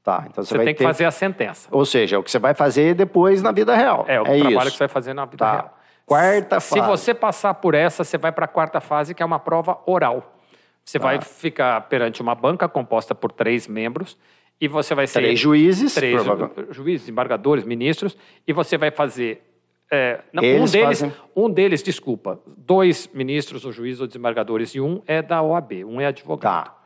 Tá. 0.00 0.26
Então 0.30 0.44
você, 0.44 0.50
Você 0.50 0.56
vai 0.58 0.64
tem 0.66 0.74
que 0.74 0.78
ter... 0.78 0.84
fazer 0.84 1.04
a 1.04 1.10
sentença. 1.10 1.68
Ou 1.72 1.84
seja, 1.84 2.14
é 2.14 2.18
o 2.20 2.22
que 2.22 2.30
você 2.30 2.38
vai 2.38 2.54
fazer 2.54 2.94
depois 2.94 3.42
na 3.42 3.50
vida 3.50 3.74
real. 3.74 4.04
É 4.06 4.20
o 4.20 4.26
é 4.28 4.38
trabalho 4.38 4.58
isso. 4.58 4.70
que 4.70 4.70
você 4.76 4.78
vai 4.78 4.88
fazer 4.88 5.12
na 5.12 5.24
vida 5.24 5.44
Tá. 5.44 5.52
real. 5.52 5.78
Quarta 6.06 6.60
Se 6.60 6.78
fase. 6.78 6.86
você 6.88 7.12
passar 7.12 7.52
por 7.54 7.74
essa, 7.74 8.04
você 8.04 8.16
vai 8.16 8.30
para 8.30 8.44
a 8.44 8.48
quarta 8.48 8.80
fase, 8.80 9.12
que 9.12 9.20
é 9.24 9.26
uma 9.26 9.40
prova 9.40 9.80
oral. 9.86 10.38
Você 10.84 11.00
Tá. 11.00 11.06
vai 11.08 11.20
ficar 11.20 11.80
perante 11.88 12.22
uma 12.22 12.36
banca 12.36 12.68
composta 12.68 13.12
por 13.12 13.32
três 13.32 13.66
membros 13.66 14.16
e 14.60 14.68
você 14.68 14.94
vai 14.94 15.08
ser 15.08 15.18
Três 15.18 15.40
juízes, 15.40 15.94
três 15.94 16.22
ju- 16.22 16.50
juízes, 16.70 17.08
embargadores, 17.08 17.64
ministros, 17.64 18.16
e 18.46 18.52
você 18.52 18.78
vai 18.78 18.92
fazer. 18.92 19.42
É, 19.90 20.20
não, 20.32 20.42
um, 20.42 20.46
Eles 20.46 20.72
deles, 20.72 20.86
fazem- 21.00 21.12
um 21.36 21.50
deles, 21.50 21.82
desculpa, 21.82 22.40
dois 22.56 23.08
ministros, 23.12 23.64
ou 23.64 23.72
juízes 23.72 24.00
ou 24.00 24.06
desembargadores, 24.06 24.74
e 24.74 24.80
um 24.80 25.02
é 25.06 25.20
da 25.22 25.42
OAB, 25.42 25.84
um 25.84 26.00
é 26.00 26.06
advogado. 26.06 26.64
Tá. 26.66 26.76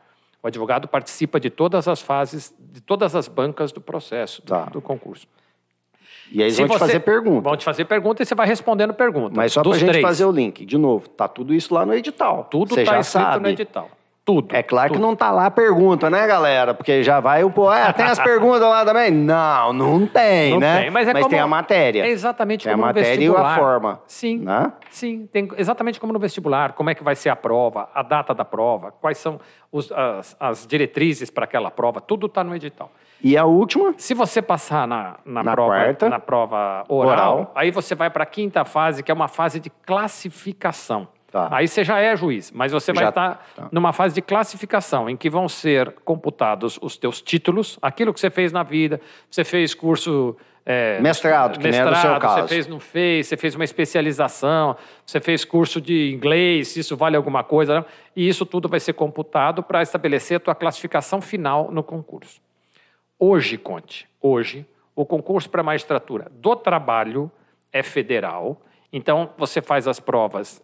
O 0.41 0.47
advogado 0.47 0.87
participa 0.87 1.39
de 1.39 1.49
todas 1.49 1.87
as 1.87 2.01
fases, 2.01 2.53
de 2.59 2.79
todas 2.81 3.15
as 3.15 3.27
bancas 3.27 3.71
do 3.71 3.81
processo, 3.81 4.41
do- 4.41 4.47
Tá. 4.47 4.65
do, 4.65 4.81
concurso. 4.81 5.27
E 6.31 6.37
aí 6.41 6.43
eles 6.47 6.55
Se 6.55 6.61
vão 6.61 6.69
te 6.69 6.73
você- 6.73 6.79
fazer 6.79 6.99
pergunta. 6.99 7.41
Vão 7.41 7.57
te 7.57 7.65
fazer 7.65 7.85
pergunta 7.85 8.21
e 8.21 8.25
você 8.25 8.35
vai 8.35 8.47
respondendo 8.47 8.93
pergunta. 8.93 9.33
Mas 9.35 9.51
só 9.51 9.61
dos 9.63 9.71
pra 9.71 9.79
gente 9.79 9.89
três. 9.89 10.01
fazer 10.05 10.25
o 10.25 10.31
link. 10.31 10.63
De 10.65 10.77
novo, 10.77 11.09
tá 11.09 11.27
tudo 11.27 11.53
isso 11.53 11.73
lá 11.73 11.85
no 11.85 11.93
edital. 11.93 12.45
Tudo 12.45 12.79
está 12.79 12.99
escrito 12.99 13.03
sabe. 13.23 13.43
no 13.43 13.49
edital. 13.49 13.89
Tudo. 14.29 14.55
É 14.55 14.61
claro 14.61 14.89
que 14.91 14.97
tudo. 14.97 15.07
não 15.07 15.15
tá 15.15 15.31
lá 15.31 15.47
a 15.47 15.51
pergunta, 15.51 16.07
né, 16.07 16.27
galera? 16.27 16.73
Porque 16.75 17.01
já 17.01 17.19
vai 17.19 17.43
o 17.43 17.49
pô, 17.49 17.67
ah, 17.67 17.91
tem 17.91 18.05
as 18.05 18.19
perguntas 18.21 18.61
lá 18.61 18.85
também? 18.85 19.09
Não, 19.09 19.73
não 19.73 20.05
tem, 20.05 20.51
Não 20.51 20.59
né? 20.59 20.81
tem, 20.81 20.91
mas 20.91 21.07
é 21.07 21.13
como- 21.13 21.29
tem 21.29 21.39
a 21.39 21.47
matéria. 21.47 22.05
É 22.05 22.09
exatamente 22.09 22.63
Tem 22.65 22.71
a 22.71 22.75
como 22.75 22.85
no 22.85 22.93
matéria 22.93 23.23
e 23.25 23.27
a 23.27 23.55
forma, 23.55 24.01
Sim. 24.05 24.37
né? 24.39 24.71
Sim, 24.91 25.27
tem 25.31 25.49
exatamente 25.57 25.99
como 25.99 26.13
no 26.13 26.19
vestibular. 26.19 26.73
Como 26.73 26.91
é 26.91 26.93
que 26.93 27.03
vai 27.03 27.15
ser 27.15 27.29
a 27.29 27.35
prova, 27.35 27.89
a 27.93 28.03
data 28.03 28.33
da 28.35 28.45
prova, 28.45 28.91
quais 29.01 29.17
são 29.17 29.39
os- 29.71 29.91
as, 29.91 30.37
as 30.39 30.67
diretrizes 30.67 31.31
para 31.31 31.45
aquela 31.45 31.71
prova, 31.71 31.99
tudo 31.99 32.27
está 32.27 32.43
no 32.43 32.55
edital. 32.55 32.91
E 33.23 33.35
a 33.35 33.45
última? 33.45 33.95
Se 33.97 34.13
você 34.13 34.41
passar 34.43 34.87
na, 34.87 35.15
na, 35.25 35.43
Na 35.43 35.51
prova, 35.53 35.73
quarta. 35.73 36.07
na 36.09 36.19
prova 36.19 36.83
oral, 36.87 37.09
Oral. 37.35 37.51
aí 37.55 37.71
você 37.71 37.95
vai 37.95 38.09
para 38.11 38.23
a 38.23 38.27
quinta 38.27 38.63
fase, 38.63 39.01
que 39.01 39.11
é 39.11 39.13
uma 39.13 39.27
fase 39.27 39.59
de 39.59 39.69
classificação. 39.69 41.07
Tá. 41.31 41.47
Aí 41.51 41.67
você 41.67 41.83
já 41.83 41.99
é 41.99 42.15
juiz, 42.15 42.51
mas 42.51 42.71
você 42.71 42.91
vai 42.91 43.03
Já- 43.03 43.09
estar 43.09 43.45
tá. 43.55 43.69
numa 43.71 43.93
fase 43.93 44.15
de 44.15 44.21
classificação, 44.21 45.07
em 45.09 45.15
que 45.15 45.29
vão 45.29 45.47
ser 45.47 45.91
computados 46.03 46.79
os 46.81 46.97
teus 46.97 47.21
títulos, 47.21 47.77
aquilo 47.81 48.13
que 48.13 48.19
você 48.19 48.31
fez 48.31 48.51
na 48.51 48.63
vida, 48.63 48.99
você 49.29 49.43
fez 49.43 49.75
curso... 49.75 50.35
é, 50.65 50.99
Mestrado, 50.99 51.59
que 51.59 51.69
nem 51.69 51.79
era 51.79 51.91
o 51.91 51.95
seu 51.95 52.19
caso. 52.19 52.41
Você 52.41 52.47
fez, 52.47 52.67
não 52.67 52.79
fez, 52.79 53.27
você 53.27 53.37
fez 53.37 53.53
uma 53.53 53.63
especialização, 53.63 54.75
você 55.05 55.19
fez 55.19 55.45
curso 55.45 55.79
de 55.79 56.11
inglês, 56.11 56.75
isso 56.75 56.97
vale 56.97 57.15
alguma 57.15 57.43
coisa, 57.43 57.75
não? 57.75 57.85
e 58.15 58.27
isso 58.27 58.43
tudo 58.43 58.67
vai 58.67 58.79
ser 58.79 58.93
computado 58.93 59.61
para 59.61 59.83
estabelecer 59.83 60.37
a 60.37 60.39
tua 60.39 60.55
classificação 60.55 61.21
final 61.21 61.69
no 61.71 61.83
concurso. 61.83 62.41
Hoje, 63.19 63.55
Conte, 63.57 64.07
hoje, 64.19 64.65
o 64.95 65.05
concurso 65.05 65.47
para 65.47 65.61
magistratura 65.61 66.27
do 66.31 66.55
trabalho 66.55 67.31
é 67.71 67.83
federal. 67.83 68.59
Então, 68.91 69.29
você 69.37 69.61
faz 69.61 69.87
as 69.87 69.99
provas 69.99 70.61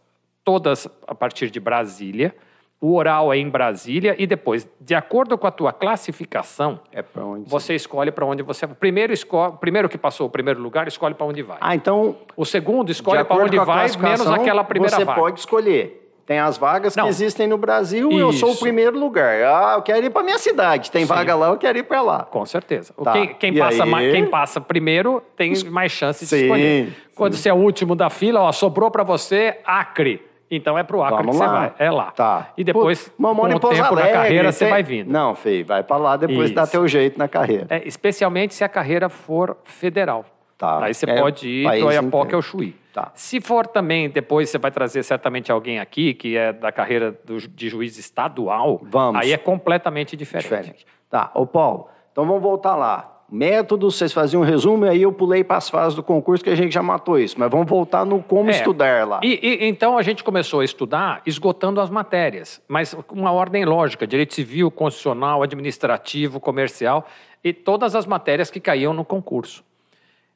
todas 0.49 0.87
a 1.07 1.13
partir 1.15 1.49
de 1.49 1.59
Brasília. 1.59 2.33
O 2.79 2.93
oral 2.93 3.33
é 3.33 3.37
em 3.37 3.49
Brasília 3.49 4.15
e 4.19 4.27
depois, 4.27 4.69
de 4.79 4.93
acordo 4.93 5.37
com 5.37 5.47
a 5.47 5.51
tua 5.51 5.73
classificação, 5.73 6.79
É 6.91 7.03
você 7.47 7.73
escolhe 7.73 8.11
para 8.11 8.25
onde 8.25 8.43
você 8.43 8.67
vai. 8.67 8.75
Primeiro, 8.75 9.11
escolhe, 9.11 9.53
primeiro 9.59 9.89
que 9.89 9.97
passou 9.97 10.27
o 10.27 10.29
primeiro 10.29 10.61
lugar, 10.61 10.87
escolhe 10.87 11.15
para 11.15 11.25
onde 11.25 11.41
vai. 11.41 11.57
Ah, 11.59 11.73
então, 11.73 12.15
O 12.37 12.45
segundo 12.45 12.91
escolhe 12.91 13.23
para 13.23 13.43
onde 13.43 13.57
vai, 13.57 13.87
menos 13.97 14.27
aquela 14.27 14.63
primeira 14.63 14.95
você 14.95 15.03
vaga. 15.05 15.19
pode 15.19 15.39
escolher. 15.39 16.03
Tem 16.27 16.39
as 16.39 16.57
vagas 16.57 16.95
Não. 16.95 17.03
que 17.03 17.09
existem 17.09 17.45
no 17.47 17.55
Brasil 17.57 18.11
eu 18.11 18.33
sou 18.33 18.51
o 18.51 18.57
primeiro 18.57 18.97
lugar. 18.99 19.43
Ah, 19.43 19.75
eu 19.77 19.81
quero 19.83 20.05
ir 20.05 20.09
para 20.09 20.23
minha 20.23 20.39
cidade. 20.39 20.89
Tem 20.91 21.03
Sim. 21.03 21.07
vaga 21.07 21.35
lá, 21.35 21.47
eu 21.49 21.57
quero 21.57 21.77
ir 21.77 21.83
para 21.83 22.01
lá. 22.01 22.23
Com 22.23 22.43
certeza. 22.45 22.93
Tá. 23.03 23.13
Quem, 23.13 23.33
quem 23.35 23.55
passa 23.57 23.85
mais- 23.85 24.11
quem 24.11 24.25
passa 24.27 24.59
primeiro 24.59 25.23
tem 25.37 25.53
mais 25.65 25.91
chance 25.91 26.21
de 26.25 26.29
Sim, 26.29 26.41
escolher. 26.43 26.93
Quando 27.15 27.35
você 27.35 27.49
é 27.49 27.53
o 27.53 27.57
último 27.57 27.95
da 27.95 28.09
fila, 28.09 28.41
ó, 28.41 28.51
sobrou 28.51 28.89
para 28.91 29.03
você 29.03 29.59
Acre. 29.65 30.21
Então 30.49 30.77
é 30.77 30.83
pro 30.83 31.01
Acre 31.03 31.17
Vamos 31.17 31.31
que 31.31 31.37
você 31.37 31.47
lá. 31.47 31.59
vai. 31.59 31.73
É 31.79 31.91
lá. 31.91 32.11
Tá. 32.11 32.49
E 32.55 32.63
depois, 32.63 33.09
Pô, 33.17 33.35
com 33.35 33.41
o 33.45 33.59
tempo 33.59 33.69
da 33.71 33.87
Alegre, 33.87 34.11
carreira, 34.13 34.51
você 34.51 34.65
tem- 34.65 34.69
vai 34.73 34.83
vindo. 34.83 35.11
Não, 35.11 35.33
Fê, 35.35 35.63
vai 35.63 35.83
para 35.83 35.97
lá, 35.97 36.17
depois 36.17 36.51
dá 36.51 36.63
Isso. 36.63 36.71
teu 36.71 36.87
jeito 36.87 37.17
na 37.17 37.27
carreira. 37.27 37.65
É, 37.69 37.87
especialmente 37.87 38.53
se 38.53 38.63
a 38.63 38.69
carreira 38.69 39.09
for 39.09 39.57
federal. 39.63 40.23
Tá. 40.57 40.85
Aí 40.85 40.93
você 40.93 41.09
É, 41.09 41.19
pode 41.19 41.49
ir 41.49 41.63
país 41.65 41.81
do 41.81 41.87
Oiapoque 41.87 42.17
inteiro. 42.27 42.35
ao 42.37 42.41
Chuí. 42.41 42.75
Tá. 42.93 43.11
Se 43.13 43.41
for 43.41 43.67
também, 43.67 44.09
depois 44.09 44.49
você 44.49 44.57
vai 44.57 44.71
trazer 44.71 45.03
certamente 45.03 45.51
alguém 45.51 45.79
aqui 45.79 46.13
que 46.13 46.37
é 46.37 46.53
da 46.53 46.71
carreira 46.71 47.11
do 47.25 47.37
de 47.39 47.67
juiz 47.67 47.97
estadual. 47.97 48.79
Vamos. 48.83 49.19
Aí 49.19 49.33
é 49.33 49.37
completamente 49.37 50.15
diferente. 50.15 50.43
Diferente. 50.43 50.85
Tá, 51.09 51.29
ô 51.33 51.45
Paulo, 51.45 51.89
então 52.11 52.25
vamos 52.25 52.41
voltar 52.41 52.75
lá. 52.75 53.14
Métodos, 53.35 53.95
vocês 53.97 54.13
faziam 54.13 54.41
um 54.41 54.45
resumo 54.45 54.85
e 54.85 54.89
aí 54.89 55.01
eu 55.01 55.11
pulei 55.11 55.43
para 55.43 55.57
as 55.57 55.69
fases 55.69 55.93
do 55.93 56.01
concurso 56.01 56.41
que 56.41 56.49
a 56.49 56.55
gente 56.55 56.71
já 56.73 56.81
matou 56.81 57.19
isso. 57.19 57.35
Mas 57.37 57.51
vamos 57.51 57.67
voltar 57.67 58.05
no 58.05 58.23
como 58.23 58.49
É. 58.49 58.53
estudar 58.53 59.05
lá. 59.05 59.19
E, 59.21 59.39
e- 59.43 59.67
então 59.67 59.97
a 59.97 60.01
gente 60.01 60.23
começou 60.23 60.61
a 60.61 60.63
estudar 60.65 61.21
esgotando 61.25 61.81
as 61.81 61.89
matérias, 61.89 62.61
mas 62.67 62.93
com 62.93 63.15
uma 63.19 63.31
ordem 63.33 63.65
lógica: 63.65 64.07
direito 64.07 64.33
civil, 64.33 64.71
constitucional, 64.71 65.43
administrativo, 65.43 66.39
comercial 66.39 67.05
e 67.43 67.51
todas 67.51 67.93
as 67.93 68.05
matérias 68.05 68.49
que 68.49 68.59
caíam 68.61 68.93
no 68.93 69.03
concurso. 69.03 69.63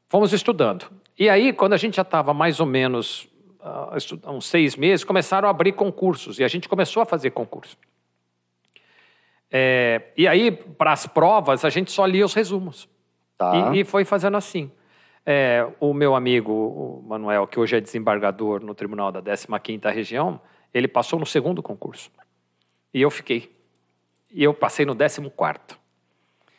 Fomos 0.09 0.33
estudando. 0.33 0.85
E 1.17 1.29
aí, 1.29 1.53
quando 1.53 1.73
a 1.73 1.77
gente 1.77 1.95
já 1.95 2.01
estava 2.01 2.33
mais 2.33 2.59
ou 2.59 2.65
menos 2.65 3.29
estu- 3.95 4.19
uns 4.27 4.45
seis 4.47 4.75
meses, 4.75 5.03
começaram 5.05 5.47
a 5.47 5.51
abrir 5.51 5.71
concursos 5.71 6.37
e 6.39 6.43
a 6.43 6.47
gente 6.47 6.67
começou 6.67 7.01
a 7.01 7.05
fazer 7.05 7.29
concurso. 7.31 7.77
É, 9.51 10.11
e 10.15 10.27
aí, 10.27 10.51
para 10.51 10.91
as 10.91 11.07
provas, 11.07 11.65
a 11.65 11.69
gente 11.69 11.91
só 11.91 12.05
lia 12.05 12.25
os 12.25 12.33
resumos. 12.33 12.87
Tá. 13.37 13.71
E, 13.73 13.79
e 13.79 13.83
foi 13.83 14.05
fazendo 14.05 14.37
assim. 14.37 14.71
É, 15.25 15.67
o 15.79 15.93
meu 15.93 16.15
amigo, 16.15 16.51
o 16.51 17.03
Manuel, 17.07 17.45
que 17.47 17.59
hoje 17.59 17.75
é 17.75 17.81
desembargador 17.81 18.63
no 18.63 18.73
Tribunal 18.73 19.11
da 19.11 19.21
15ª 19.21 19.91
Região, 19.91 20.39
ele 20.73 20.87
passou 20.87 21.19
no 21.19 21.25
segundo 21.25 21.61
concurso. 21.61 22.11
E 22.93 23.01
eu 23.01 23.11
fiquei. 23.11 23.55
E 24.31 24.43
eu 24.43 24.53
passei 24.53 24.85
no 24.85 24.95
14º. 24.95 25.77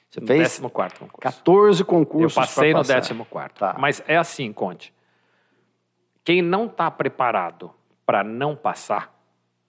Você 0.09 0.20
No 0.20 0.26
fez 0.26 0.59
14 0.59 0.61
concurso. 0.61 1.20
14 1.20 1.81
Eu 1.81 1.87
concursos 1.87 2.35
passei 2.35 2.70
pra 2.70 2.81
no 2.81 2.85
passar. 2.85 3.48
14. 3.48 3.55
Tá. 3.55 3.76
Mas 3.79 4.03
é 4.09 4.16
assim, 4.16 4.53
Conte. 4.53 4.92
Quem 6.24 6.42
não 6.42 6.66
está 6.66 6.90
preparado 6.90 7.72
para 8.05 8.24
não 8.24 8.57
passar, 8.57 9.14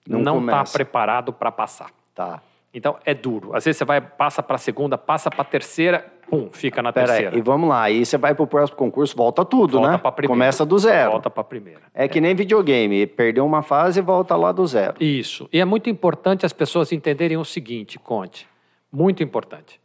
Não 0.06 0.40
está 0.40 0.64
preparado 0.64 1.32
para 1.32 1.52
passar. 1.52 1.90
Tá. 2.12 2.42
Então 2.74 2.96
é 3.04 3.12
duro. 3.12 3.54
Às 3.54 3.64
vezes 3.64 3.78
você 3.78 3.84
vai, 3.84 4.00
passa 4.00 4.42
para 4.42 4.56
a 4.56 4.58
segunda, 4.58 4.96
passa 4.96 5.30
para 5.30 5.42
a 5.42 5.44
terceira, 5.44 6.06
pum, 6.28 6.48
fica 6.50 6.80
na 6.82 6.90
Pera 6.92 7.12
aí, 7.12 7.18
terceira. 7.18 7.36
e 7.38 7.42
vamos 7.42 7.68
lá. 7.68 7.82
Aí 7.82 8.04
você 8.06 8.16
vai 8.16 8.34
pro 8.34 8.46
próximo 8.46 8.78
concurso, 8.78 9.14
volta 9.14 9.44
tudo, 9.44 9.72
Volta 9.78 9.92
né? 9.92 9.98
pra 9.98 10.10
primeira. 10.10 10.32
Começa 10.32 10.64
do 10.64 10.78
zero. 10.78 11.10
Volta 11.10 11.28
para 11.28 11.42
a 11.42 11.44
primeira. 11.44 11.80
É 11.94 12.08
que 12.08 12.20
nem 12.20 12.34
videogame. 12.34 13.06
Perdeu 13.06 13.44
uma 13.44 13.62
fase 13.62 13.98
e 13.98 14.02
volta 14.02 14.34
lá 14.36 14.52
do 14.52 14.66
zero. 14.66 14.94
Isso. 14.98 15.46
E 15.52 15.60
é 15.60 15.64
muito 15.66 15.90
importante 15.90 16.46
as 16.46 16.52
pessoas 16.54 16.92
entenderem 16.92 17.36
o 17.36 17.44
seguinte, 17.44 17.98
Conte. 17.98 18.48
Muito 18.90 19.22
importante. 19.22 19.78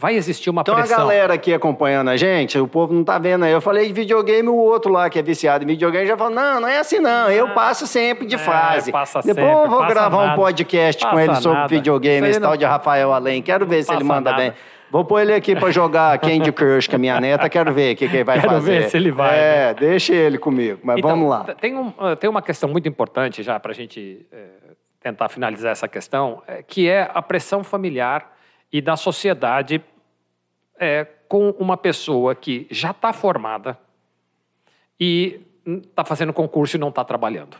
Vai 0.00 0.14
existir 0.16 0.48
uma 0.48 0.62
Então 0.62 0.74
pressão. 0.74 0.96
a 0.96 1.00
galera 1.00 1.34
aqui 1.34 1.52
acompanhando 1.52 2.08
a 2.08 2.16
gente, 2.16 2.58
o 2.58 2.66
povo 2.66 2.94
não 2.94 3.04
tá 3.04 3.18
vendo 3.18 3.44
aí. 3.44 3.52
Eu 3.52 3.60
falei 3.60 3.86
de 3.86 3.92
videogame, 3.92 4.48
o 4.48 4.54
outro 4.56 4.90
lá 4.90 5.10
que 5.10 5.18
é 5.18 5.22
viciado 5.22 5.62
em 5.62 5.66
videogame 5.66 6.06
já 6.06 6.16
falou: 6.16 6.32
não, 6.32 6.58
não 6.62 6.66
é 6.68 6.78
assim 6.78 6.98
não. 6.98 7.30
Eu 7.30 7.50
passo 7.50 7.86
sempre 7.86 8.26
de 8.26 8.36
É, 8.36 8.38
fase. 8.38 8.90
passa 8.90 9.20
Depois 9.20 9.36
sempre, 9.46 9.62
eu 9.64 9.68
vou 9.68 9.86
gravar 9.86 10.16
um 10.22 10.26
nada. 10.28 10.36
podcast 10.36 11.04
com 11.04 11.10
Passa 11.10 11.22
ele 11.24 11.34
sobre 11.36 11.58
nada. 11.58 11.68
videogame, 11.68 12.28
esse 12.28 12.40
não- 12.40 12.48
tal 12.48 12.56
de 12.56 12.64
Rafael 12.64 13.12
Além. 13.12 13.42
Quero 13.42 13.66
ver 13.66 13.82
se 13.82 13.92
ele 13.92 14.02
manda 14.04 14.30
nada. 14.30 14.42
bem. 14.42 14.52
Vou 14.90 15.04
pôr 15.04 15.20
ele 15.20 15.34
aqui 15.34 15.54
pra 15.54 15.70
jogar 15.70 16.18
Candy 16.18 16.50
Crush 16.50 16.88
com 16.88 16.96
a 16.96 16.98
minha 16.98 17.20
neta, 17.20 17.48
quero 17.48 17.72
ver 17.72 17.92
o 17.94 17.96
que, 17.96 18.08
que 18.08 18.16
ele 18.16 18.24
vai 18.24 18.40
Quero 18.40 18.54
fazer. 18.54 18.80
ver 18.80 18.88
se 18.90 18.96
ele 18.96 19.12
vai, 19.12 19.30
né? 19.36 19.70
É, 19.70 19.74
deixa 19.74 20.12
ele 20.14 20.36
comigo, 20.38 20.80
mas 20.82 20.98
Então, 20.98 21.10
vamos 21.10 21.30
lá. 21.30 21.44
Tem, 21.60 21.76
um, 21.76 21.92
eh, 22.00 22.16
tem 22.16 22.28
uma 22.28 22.42
questão 22.42 22.68
muito 22.68 22.88
importante 22.88 23.40
já 23.44 23.60
para 23.60 23.70
a 23.70 23.74
gente 23.74 24.26
eh, 24.32 24.46
tentar 25.00 25.28
finalizar 25.28 25.70
essa 25.70 25.86
questão, 25.86 26.42
eh, 26.48 26.64
que 26.66 26.88
é 26.88 27.08
a 27.14 27.22
pressão 27.22 27.62
familiar 27.62 28.32
e 28.72 28.80
da 28.80 28.96
sociedade 28.96 29.82
eh, 30.78 31.06
com 31.28 31.50
uma 31.50 31.76
pessoa 31.76 32.34
que 32.34 32.66
já 32.70 32.90
está 32.90 33.12
formada 33.12 33.78
e 34.98 35.40
está 35.66 36.04
fazendo 36.04 36.32
concurso 36.32 36.76
e 36.76 36.80
não 36.80 36.88
está 36.88 37.04
trabalhando. 37.04 37.56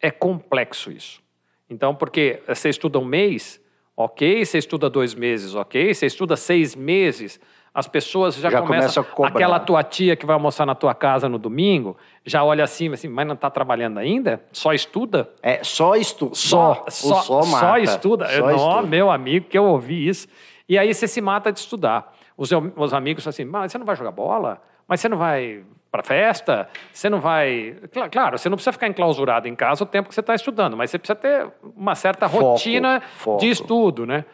É 0.00 0.10
complexo 0.10 0.90
isso. 0.90 1.22
Então, 1.68 1.94
porque 1.94 2.42
você 2.46 2.68
estuda 2.68 2.98
um 2.98 3.04
mês, 3.04 3.60
ok, 3.96 4.44
você 4.44 4.58
estuda 4.58 4.90
dois 4.90 5.14
meses, 5.14 5.54
ok, 5.54 5.94
você 5.94 6.06
estuda 6.06 6.36
seis 6.36 6.74
meses, 6.74 7.40
as 7.74 7.86
pessoas 7.88 8.34
já, 8.36 8.50
Já 8.50 8.60
começam. 8.60 9.02
começa 9.04 9.28
aquela 9.34 9.58
tua 9.58 9.82
tia 9.82 10.14
que 10.14 10.26
vai 10.26 10.34
almoçar 10.34 10.66
na 10.66 10.74
tua 10.74 10.94
casa 10.94 11.28
no 11.28 11.38
domingo, 11.38 11.96
já 12.24 12.44
olha 12.44 12.62
assim, 12.64 12.92
assim 12.92 13.08
mas 13.08 13.26
não 13.26 13.34
está 13.34 13.48
trabalhando 13.48 13.98
ainda? 13.98 14.42
Só 14.52 14.72
estuda? 14.74 15.30
É 15.42 15.64
só 15.64 15.96
estudo. 15.96 16.34
Só. 16.34 16.84
Só, 16.88 17.14
só, 17.22 17.46
mata. 17.46 17.80
estuda. 17.80 18.28
Só 18.28 18.40
Não, 18.46 18.54
estuda. 18.54 18.82
meu 18.82 19.10
amigo, 19.10 19.46
que 19.48 19.56
eu 19.56 19.64
ouvi 19.64 20.06
isso. 20.06 20.28
E 20.68 20.78
aí 20.78 20.92
você 20.92 21.08
se 21.08 21.20
mata 21.20 21.50
de 21.52 21.58
estudar. 21.60 22.12
Os 22.36 22.50
os 22.76 22.92
amigos 22.94 23.24
falam 23.24 23.30
assim, 23.30 23.44
mas 23.44 23.72
você 23.72 23.78
não 23.78 23.86
vai 23.86 23.96
jogar 23.96 24.10
bola? 24.10 24.60
Mas 24.86 25.00
você 25.00 25.08
não 25.08 25.16
vai 25.16 25.62
para 25.90 26.02
festa? 26.02 26.68
Você 26.92 27.08
não 27.10 27.20
vai... 27.20 27.76
Cla- 27.92 28.08
Claro, 28.08 28.38
você 28.38 28.48
não 28.48 28.56
precisa 28.56 28.72
ficar 28.72 28.88
enclausurado 28.88 29.46
em 29.48 29.54
casa 29.54 29.84
o 29.84 29.86
tempo 29.86 30.08
que 30.08 30.14
você 30.14 30.20
está 30.20 30.34
estudando, 30.34 30.74
mas 30.76 30.90
você 30.90 30.98
precisa 30.98 31.14
ter 31.16 31.46
uma 31.76 31.94
certa 31.94 32.28
Foco, 32.28 32.44
rotina 32.44 33.00
foco. 33.16 33.38
de 33.40 33.50
estudo, 33.50 34.06
né? 34.06 34.24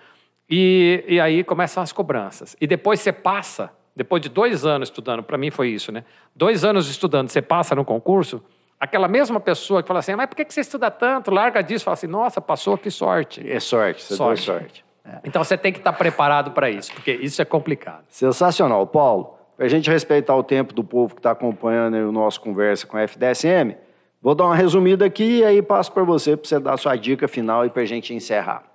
E, 0.48 1.04
e 1.06 1.20
aí 1.20 1.44
começam 1.44 1.82
as 1.82 1.92
cobranças. 1.92 2.56
E 2.60 2.66
depois 2.66 3.00
você 3.00 3.12
passa, 3.12 3.70
depois 3.94 4.22
de 4.22 4.28
dois 4.28 4.64
anos 4.64 4.88
estudando, 4.88 5.22
para 5.22 5.36
mim 5.36 5.50
foi 5.50 5.68
isso, 5.68 5.92
né? 5.92 6.04
Dois 6.34 6.64
anos 6.64 6.88
estudando, 6.88 7.28
você 7.28 7.42
passa 7.42 7.74
no 7.74 7.84
concurso, 7.84 8.42
aquela 8.80 9.08
mesma 9.08 9.40
pessoa 9.40 9.82
que 9.82 9.88
fala 9.88 10.00
assim, 10.00 10.14
mas 10.14 10.26
por 10.26 10.36
que 10.36 10.44
você 10.48 10.60
estuda 10.60 10.90
tanto? 10.90 11.30
Larga 11.30 11.62
disso. 11.62 11.84
Fala 11.84 11.94
assim, 11.94 12.06
nossa, 12.06 12.40
passou, 12.40 12.78
que 12.78 12.90
sorte. 12.90 13.48
É 13.48 13.60
sorte, 13.60 14.02
você 14.02 14.16
Sorte. 14.16 14.46
deu 14.46 14.60
sorte. 14.60 14.84
Então 15.24 15.42
você 15.42 15.56
tem 15.56 15.72
que 15.72 15.78
estar 15.78 15.92
preparado 15.94 16.50
para 16.50 16.70
isso, 16.70 16.92
porque 16.92 17.12
isso 17.12 17.40
é 17.40 17.44
complicado. 17.44 18.04
Sensacional. 18.08 18.86
Paulo, 18.86 19.38
para 19.56 19.64
a 19.64 19.68
gente 19.68 19.90
respeitar 19.90 20.36
o 20.36 20.42
tempo 20.42 20.74
do 20.74 20.84
povo 20.84 21.14
que 21.14 21.20
está 21.20 21.30
acompanhando 21.30 21.94
o 21.96 22.12
nosso 22.12 22.40
Conversa 22.40 22.86
com 22.86 22.96
a 22.96 23.02
FDSM, 23.02 23.74
vou 24.20 24.34
dar 24.34 24.44
uma 24.44 24.54
resumida 24.54 25.06
aqui 25.06 25.38
e 25.38 25.44
aí 25.44 25.62
passo 25.62 25.90
para 25.92 26.04
você, 26.04 26.36
para 26.36 26.46
você 26.48 26.60
dar 26.60 26.74
a 26.74 26.76
sua 26.76 26.94
dica 26.94 27.26
final 27.26 27.64
e 27.64 27.70
para 27.70 27.82
a 27.82 27.86
gente 27.86 28.12
encerrar. 28.14 28.67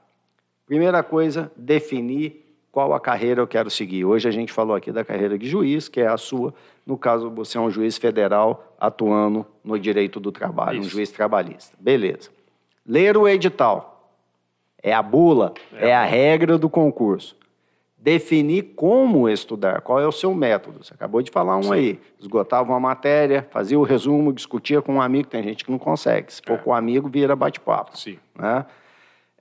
Primeira 0.73 1.03
coisa, 1.03 1.51
definir 1.55 2.43
qual 2.71 2.95
a 2.95 2.99
carreira 2.99 3.39
eu 3.39 3.45
quero 3.45 3.69
seguir. 3.69 4.05
Hoje 4.05 4.27
a 4.27 4.31
gente 4.31 4.51
falou 4.51 4.75
aqui 4.75 4.91
da 4.91 5.05
carreira 5.05 5.37
de 5.37 5.47
juiz, 5.47 5.87
que 5.87 6.01
é 6.01 6.07
a 6.07 6.17
sua. 6.17 6.51
No 6.83 6.97
caso, 6.97 7.29
você 7.29 7.59
é 7.59 7.61
um 7.61 7.69
juiz 7.69 7.95
federal 7.95 8.75
atuando 8.79 9.45
no 9.63 9.77
direito 9.77 10.19
do 10.19 10.31
trabalho, 10.31 10.79
um 10.79 10.81
Isso. 10.81 10.89
juiz 10.89 11.11
trabalhista. 11.11 11.77
Beleza. 11.79 12.31
Ler 12.83 13.15
o 13.15 13.27
edital. 13.27 14.17
É 14.81 14.91
a 14.91 15.03
bula, 15.03 15.53
é, 15.73 15.93
a 15.93 16.03
regra 16.05 16.57
do 16.57 16.67
concurso. 16.67 17.37
Definir 17.95 18.73
como 18.75 19.29
estudar, 19.29 19.81
qual 19.81 19.99
é 19.99 20.07
o 20.07 20.11
seu 20.11 20.33
método. 20.33 20.83
Você 20.83 20.95
acabou 20.95 21.21
de 21.21 21.29
falar 21.29 21.57
um 21.57 21.71
aí. 21.71 21.99
Esgotava 22.19 22.71
uma 22.71 22.79
matéria, 22.79 23.47
fazia 23.51 23.77
o 23.77 23.83
resumo, 23.83 24.33
discutia 24.33 24.81
com 24.81 24.95
um 24.95 25.01
amigo. 25.01 25.27
Tem 25.27 25.43
gente 25.43 25.63
que 25.63 25.69
não 25.69 25.77
consegue. 25.77 26.33
Se 26.33 26.41
for 26.43 26.57
com 26.57 26.71
um 26.71 26.73
amigo, 26.73 27.07
vira 27.07 27.35
bate-papo. 27.35 27.95
Sim. 27.95 28.17
Né? 28.35 28.65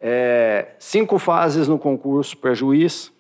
É, 0.05 0.67
cinco 0.81 1.17
fases 1.17 1.69
no 1.69 1.79
concurso 1.79 2.37
para 2.37 2.53
juiz. 2.55 3.13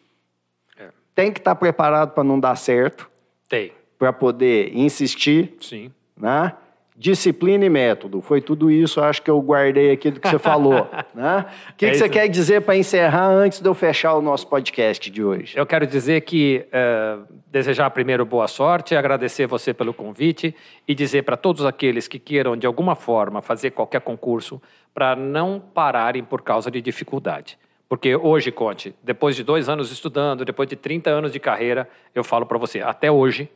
É. 0.76 0.88
Tem 1.14 1.30
que 1.32 1.38
estar 1.38 1.54
preparado 1.54 2.10
para 2.10 2.24
não 2.24 2.40
dar 2.40 2.56
certo, 2.56 3.08
Tem, 3.48 3.70
para 3.96 4.12
poder 4.12 4.76
insistir 4.76 5.54
sim. 5.60 5.92
né? 6.16 6.52
Disciplina 6.94 7.64
e 7.64 7.70
método. 7.70 8.20
Foi 8.20 8.40
tudo 8.40 8.70
isso, 8.70 9.00
acho 9.00 9.22
que 9.22 9.30
eu 9.30 9.40
guardei 9.40 9.92
aqui 9.92 10.10
do 10.10 10.20
que 10.20 10.28
você 10.28 10.38
falou. 10.38 10.88
né? 11.14 11.46
O 11.70 11.74
que, 11.74 11.86
É 11.86 11.90
que 11.90 11.96
você 11.96 12.08
quer 12.08 12.28
dizer 12.28 12.62
para 12.62 12.76
encerrar 12.76 13.28
antes 13.28 13.60
de 13.60 13.68
eu 13.68 13.74
fechar 13.74 14.14
o 14.14 14.20
nosso 14.20 14.46
podcast 14.46 15.10
de 15.10 15.24
hoje? 15.24 15.56
Eu 15.56 15.64
quero 15.64 15.86
dizer 15.86 16.20
que 16.20 16.66
eh, 16.70 17.18
desejar 17.46 17.90
primeiro 17.90 18.26
boa 18.26 18.46
sorte, 18.46 18.94
agradecer 18.94 19.46
você 19.46 19.72
pelo 19.72 19.94
convite 19.94 20.54
e 20.86 20.94
dizer 20.94 21.22
para 21.22 21.36
todos 21.36 21.64
aqueles 21.64 22.06
que 22.06 22.18
queiram 22.18 22.56
de 22.56 22.66
alguma 22.66 22.94
forma 22.94 23.40
fazer 23.40 23.70
qualquer 23.70 24.00
concurso 24.00 24.60
para 24.94 25.16
não 25.16 25.60
pararem 25.60 26.22
por 26.22 26.42
causa 26.42 26.70
de 26.70 26.80
dificuldade. 26.80 27.58
Porque 27.88 28.16
hoje, 28.16 28.50
Conte, 28.50 28.94
depois 29.02 29.36
de 29.36 29.44
dois 29.44 29.68
anos 29.68 29.92
estudando, 29.92 30.44
depois 30.44 30.68
de 30.68 30.76
30 30.76 31.10
anos 31.10 31.32
de 31.32 31.38
carreira, 31.38 31.88
eu 32.14 32.24
falo 32.24 32.46
para 32.46 32.56
você, 32.58 32.80
até 32.80 33.10
hoje, 33.10 33.50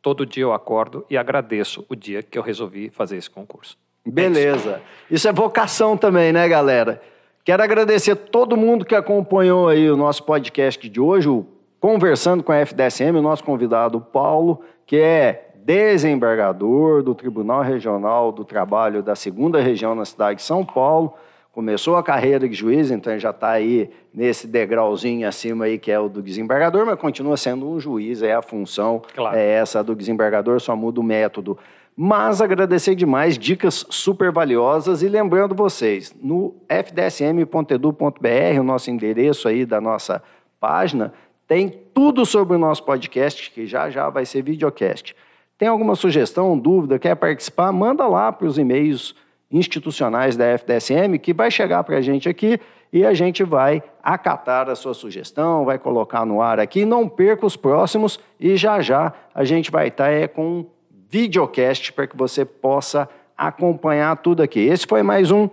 todo 0.00 0.24
dia 0.24 0.44
eu 0.44 0.52
acordo 0.52 1.04
e 1.10 1.16
agradeço 1.16 1.84
o 1.88 1.94
dia 1.94 2.22
que 2.22 2.38
eu 2.38 2.42
resolvi 2.42 2.90
fazer 2.90 3.16
esse 3.16 3.28
concurso. 3.28 3.76
Beleza. 4.04 4.80
Isso 5.10 5.28
é 5.28 5.32
vocação 5.32 5.96
também, 5.96 6.32
né, 6.32 6.48
galera? 6.48 7.00
Quero 7.44 7.62
agradecer 7.62 8.16
todo 8.16 8.56
mundo 8.56 8.84
que 8.84 8.94
acompanhou 8.94 9.68
aí 9.68 9.90
o 9.90 9.96
nosso 9.96 10.22
podcast 10.24 10.88
de 10.88 11.00
hoje, 11.00 11.28
o 11.28 11.46
Conversando 11.82 12.44
com 12.44 12.52
a 12.52 12.64
FDSM, 12.64 13.18
o 13.18 13.22
nosso 13.22 13.42
convidado 13.42 14.00
Paulo, 14.00 14.62
que 14.86 14.96
é 14.96 15.51
desembargador 15.64 17.02
do 17.02 17.14
Tribunal 17.14 17.62
Regional 17.62 18.32
do 18.32 18.44
Trabalho 18.44 19.02
da 19.02 19.14
Segunda 19.14 19.60
Região 19.60 19.94
na 19.94 20.04
cidade 20.04 20.36
de 20.40 20.42
São 20.44 20.64
Paulo. 20.64 21.14
Começou 21.52 21.96
a 21.96 22.02
carreira 22.02 22.48
de 22.48 22.54
juiz, 22.54 22.90
então 22.90 23.18
já 23.18 23.28
está 23.30 23.50
aí 23.50 23.90
nesse 24.12 24.46
degrauzinho 24.46 25.28
acima 25.28 25.66
aí 25.66 25.78
que 25.78 25.90
é 25.92 26.00
o 26.00 26.08
do 26.08 26.22
desembargador, 26.22 26.86
mas 26.86 26.98
continua 26.98 27.36
sendo 27.36 27.68
um 27.68 27.78
juiz, 27.78 28.22
é 28.22 28.32
a 28.32 28.40
função, 28.40 29.02
Claro. 29.14 29.36
é 29.36 29.46
essa 29.50 29.84
do 29.84 29.94
desembargador, 29.94 30.60
só 30.60 30.74
muda 30.74 30.98
o 31.00 31.02
método. 31.02 31.58
Mas 31.94 32.40
agradecer 32.40 32.94
demais, 32.94 33.36
dicas 33.36 33.84
super 33.90 34.32
valiosas 34.32 35.02
e 35.02 35.08
lembrando 35.08 35.54
vocês, 35.54 36.14
no 36.22 36.54
fdsm.edu.br, 36.66 38.58
o 38.58 38.62
nosso 38.62 38.90
endereço 38.90 39.46
aí 39.46 39.66
da 39.66 39.78
nossa 39.78 40.22
página, 40.58 41.12
tem 41.46 41.68
tudo 41.92 42.24
sobre 42.24 42.56
o 42.56 42.58
nosso 42.58 42.82
podcast, 42.82 43.50
que 43.50 43.66
já 43.66 43.90
já 43.90 44.08
vai 44.08 44.24
ser 44.24 44.42
videocast. 44.42 45.14
Tem 45.62 45.68
alguma 45.68 45.94
sugestão, 45.94 46.58
dúvida, 46.58 46.98
quer 46.98 47.14
participar? 47.14 47.70
Manda 47.70 48.04
lá 48.08 48.32
para 48.32 48.48
os 48.48 48.58
e-mails 48.58 49.14
institucionais 49.48 50.36
da 50.36 50.44
FDSM, 50.44 51.16
que 51.20 51.32
vai 51.32 51.52
chegar 51.52 51.84
para 51.84 51.98
a 51.98 52.00
gente 52.00 52.28
aqui 52.28 52.58
e 52.92 53.06
a 53.06 53.14
gente 53.14 53.44
vai 53.44 53.80
acatar 54.02 54.68
a 54.68 54.74
sua 54.74 54.92
sugestão, 54.92 55.64
vai 55.64 55.78
colocar 55.78 56.26
no 56.26 56.42
ar 56.42 56.58
aqui. 56.58 56.84
Não 56.84 57.08
perca 57.08 57.46
os 57.46 57.54
próximos 57.54 58.18
e 58.40 58.56
já 58.56 58.80
já 58.80 59.12
a 59.32 59.44
gente 59.44 59.70
vai 59.70 59.86
estar 59.86 60.10
é, 60.10 60.26
com 60.26 60.44
um 60.44 60.66
videocast 61.08 61.92
para 61.92 62.08
que 62.08 62.16
você 62.16 62.44
possa 62.44 63.08
acompanhar 63.38 64.16
tudo 64.16 64.42
aqui. 64.42 64.58
Esse 64.58 64.84
foi 64.84 65.04
mais 65.04 65.30
um 65.30 65.48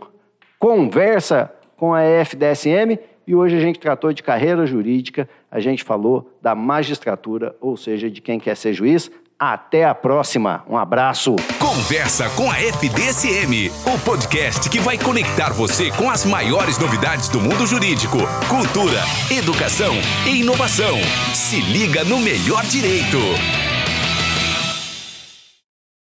Conversa 0.57 1.53
com 1.77 1.93
a 1.93 2.01
FDSM 2.01 2.97
e 3.27 3.35
hoje 3.35 3.57
a 3.57 3.59
gente 3.59 3.79
tratou 3.79 4.11
de 4.11 4.23
carreira 4.23 4.65
jurídica, 4.65 5.29
a 5.51 5.59
gente 5.59 5.83
falou 5.83 6.35
da 6.41 6.55
magistratura, 6.55 7.55
ou 7.61 7.77
seja, 7.77 8.09
de 8.09 8.21
quem 8.21 8.39
quer 8.39 8.57
ser 8.57 8.73
juiz. 8.73 9.11
Até 9.39 9.85
a 9.85 9.95
próxima. 9.95 10.63
Um 10.67 10.77
abraço. 10.77 11.37
Conversa 11.57 12.29
com 12.31 12.51
a 12.51 12.59
FDSM, 12.59 13.71
o 13.85 13.97
podcast 13.99 14.69
que 14.69 14.79
vai 14.79 14.97
conectar 14.97 15.53
você 15.53 15.89
com 15.91 16.09
as 16.09 16.25
maiores 16.25 16.77
novidades 16.77 17.29
do 17.29 17.39
mundo 17.39 17.65
jurídico, 17.65 18.17
cultura, 18.49 19.01
educação 19.31 19.93
e 20.27 20.41
inovação. 20.41 20.97
Se 21.33 21.61
liga 21.61 22.03
no 22.03 22.19
melhor 22.19 22.65
direito. 22.65 23.17